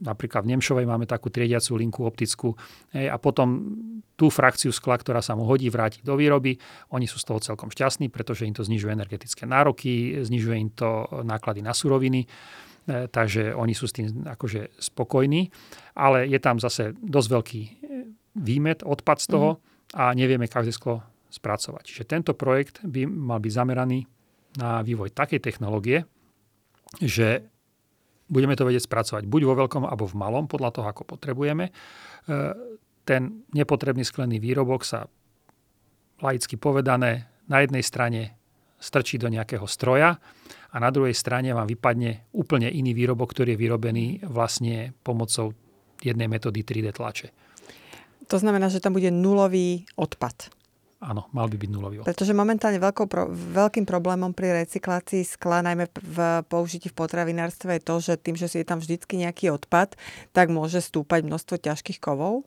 napríklad 0.00 0.48
v 0.48 0.56
Nemšovej 0.56 0.88
máme 0.88 1.04
takú 1.04 1.28
triediacu 1.28 1.76
linku 1.76 2.08
optickú 2.08 2.56
a 2.96 3.16
potom 3.20 3.76
tú 4.20 4.28
frakciu 4.28 4.68
skla, 4.68 5.00
ktorá 5.00 5.24
sa 5.24 5.32
mu 5.32 5.48
hodí, 5.48 5.72
vráti 5.72 6.04
do 6.04 6.12
výroby. 6.12 6.60
Oni 6.92 7.08
sú 7.08 7.16
z 7.16 7.24
toho 7.24 7.40
celkom 7.40 7.72
šťastní, 7.72 8.12
pretože 8.12 8.44
im 8.44 8.52
to 8.52 8.60
znižuje 8.60 8.92
energetické 8.92 9.48
nároky, 9.48 10.20
znižuje 10.20 10.56
im 10.60 10.68
to 10.76 11.08
náklady 11.24 11.64
na 11.64 11.72
suroviny, 11.72 12.28
e, 12.28 13.08
takže 13.08 13.56
oni 13.56 13.72
sú 13.72 13.88
s 13.88 13.96
tým 13.96 14.28
akože 14.28 14.76
spokojní. 14.76 15.48
Ale 15.96 16.28
je 16.28 16.36
tam 16.36 16.60
zase 16.60 16.92
dosť 17.00 17.28
veľký 17.32 17.60
e, 17.64 17.70
výmet, 18.36 18.84
odpad 18.84 19.24
z 19.24 19.26
toho 19.32 19.48
mm. 19.56 19.60
a 19.96 20.12
nevieme 20.12 20.52
každé 20.52 20.76
sklo 20.76 21.00
spracovať. 21.32 21.88
Čiže 21.88 22.04
tento 22.04 22.36
projekt 22.36 22.84
by 22.84 23.08
mal 23.08 23.40
byť 23.40 23.52
zameraný 23.56 24.04
na 24.60 24.84
vývoj 24.84 25.16
takej 25.16 25.40
technológie, 25.40 26.04
že 27.00 27.48
budeme 28.30 28.54
to 28.54 28.62
vedieť 28.62 28.86
spracovať 28.86 29.26
buď 29.26 29.42
vo 29.44 29.54
veľkom, 29.66 29.82
alebo 29.84 30.06
v 30.06 30.14
malom, 30.14 30.46
podľa 30.46 30.70
toho, 30.70 30.86
ako 30.86 31.02
potrebujeme. 31.02 31.68
E, 31.68 31.72
ten 33.02 33.42
nepotrebný 33.50 34.06
sklený 34.06 34.38
výrobok 34.38 34.86
sa 34.86 35.10
laicky 36.22 36.54
povedané 36.54 37.26
na 37.50 37.58
jednej 37.58 37.82
strane 37.82 38.38
strčí 38.80 39.18
do 39.18 39.28
nejakého 39.28 39.66
stroja 39.66 40.16
a 40.70 40.76
na 40.78 40.88
druhej 40.88 41.12
strane 41.12 41.52
vám 41.52 41.68
vypadne 41.68 42.32
úplne 42.32 42.70
iný 42.70 42.94
výrobok, 42.94 43.34
ktorý 43.34 43.58
je 43.58 43.60
vyrobený 43.60 44.06
vlastne 44.24 44.94
pomocou 45.04 45.52
jednej 46.00 46.30
metódy 46.30 46.64
3D 46.64 46.96
tlače. 46.96 47.28
To 48.30 48.38
znamená, 48.38 48.70
že 48.70 48.80
tam 48.80 48.94
bude 48.94 49.10
nulový 49.10 49.84
odpad. 49.98 50.54
Áno, 51.00 51.32
mal 51.32 51.48
by 51.48 51.56
byť 51.56 51.70
nulový 51.72 51.96
odpad. 52.00 52.12
Pretože 52.12 52.36
momentálne 52.36 52.76
veľkou, 52.76 53.08
pro, 53.08 53.24
veľkým 53.32 53.88
problémom 53.88 54.36
pri 54.36 54.52
recyklácii 54.64 55.24
skla, 55.24 55.64
najmä 55.64 55.88
v 55.96 56.44
použití 56.44 56.92
v 56.92 56.96
potravinárstve, 57.00 57.80
je 57.80 57.82
to, 57.82 57.94
že 58.04 58.12
tým, 58.20 58.36
že 58.36 58.52
si 58.52 58.60
je 58.60 58.68
tam 58.68 58.84
vždycky 58.84 59.16
nejaký 59.16 59.48
odpad, 59.48 59.96
tak 60.36 60.52
môže 60.52 60.84
stúpať 60.84 61.24
množstvo 61.24 61.56
ťažkých 61.56 62.04
kovov 62.04 62.44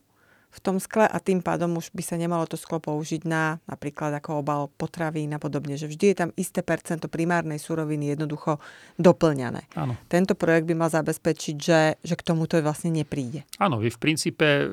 v 0.53 0.59
tom 0.61 0.77
skle 0.77 1.09
a 1.09 1.17
tým 1.17 1.41
pádom 1.41 1.81
už 1.81 1.89
by 1.97 2.05
sa 2.05 2.13
nemalo 2.13 2.45
to 2.45 2.53
sklo 2.61 2.77
použiť 2.77 3.25
na 3.25 3.57
napríklad 3.65 4.13
ako 4.21 4.45
obal 4.45 4.69
potravín 4.69 5.33
a 5.33 5.41
podobne, 5.41 5.73
že 5.73 5.89
vždy 5.89 6.13
je 6.13 6.17
tam 6.21 6.29
isté 6.37 6.61
percento 6.61 7.09
primárnej 7.09 7.57
suroviny 7.57 8.13
jednoducho 8.13 8.61
doplňané. 9.01 9.65
Áno. 9.73 9.97
Tento 10.05 10.37
projekt 10.37 10.69
by 10.69 10.77
mal 10.77 10.93
zabezpečiť, 10.93 11.55
že, 11.57 11.81
že 12.05 12.13
k 12.13 12.21
tomuto 12.21 12.61
vlastne 12.61 12.93
nepríde. 12.93 13.49
Áno, 13.57 13.81
vy 13.81 13.89
v 13.89 13.97
princípe 13.97 14.69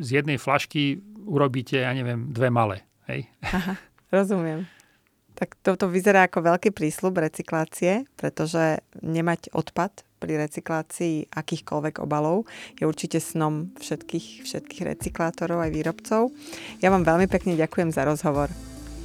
z 0.00 0.08
jednej 0.16 0.40
flašky 0.40 0.96
urobíte, 1.28 1.76
ja 1.76 1.92
neviem, 1.92 2.32
dve 2.32 2.48
malé. 2.48 2.87
Hej. 3.08 3.24
Aha, 3.40 3.80
rozumiem. 4.12 4.68
Tak 5.38 5.54
toto 5.62 5.86
vyzerá 5.88 6.26
ako 6.26 6.44
veľký 6.44 6.74
prísľub 6.74 7.22
recyklácie, 7.22 8.04
pretože 8.18 8.82
nemať 9.00 9.54
odpad 9.54 10.02
pri 10.18 10.34
recyklácii 10.34 11.30
akýchkoľvek 11.30 12.02
obalov 12.02 12.50
je 12.74 12.84
určite 12.84 13.22
snom 13.22 13.70
všetkých, 13.78 14.44
všetkých 14.44 14.82
recyklátorov 14.82 15.62
aj 15.62 15.70
výrobcov. 15.70 16.34
Ja 16.82 16.90
vám 16.90 17.06
veľmi 17.06 17.30
pekne 17.30 17.54
ďakujem 17.54 17.94
za 17.94 18.02
rozhovor. 18.02 18.50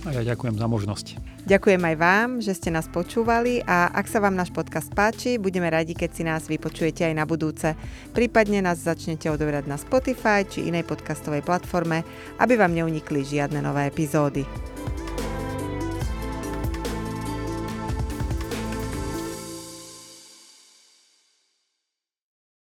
A 0.04 0.12
ja 0.12 0.22
ďakujem 0.24 0.60
za 0.60 0.68
možnosť. 0.68 1.08
Ďakujem 1.47 1.80
aj 1.80 1.95
vám, 1.95 2.30
že 2.43 2.51
ste 2.56 2.72
nás 2.72 2.91
počúvali 2.91 3.64
a 3.64 3.88
ak 3.91 4.08
sa 4.12 4.20
vám 4.20 4.36
náš 4.36 4.51
podcast 4.51 4.91
páči, 4.91 5.39
budeme 5.39 5.72
radi, 5.72 5.95
keď 5.95 6.10
si 6.12 6.24
nás 6.28 6.47
vypočujete 6.47 7.08
aj 7.08 7.16
na 7.16 7.24
budúce. 7.24 7.72
Prípadne 8.12 8.60
nás 8.60 8.84
začnete 8.84 9.32
odoberať 9.32 9.68
na 9.68 9.80
Spotify 9.80 10.43
či 10.43 10.68
inej 10.68 10.84
podcastovej 10.84 11.43
platforme, 11.47 12.04
aby 12.39 12.60
vám 12.60 12.76
neunikli 12.76 13.24
žiadne 13.24 13.64
nové 13.64 13.88
epizódy. 13.88 14.43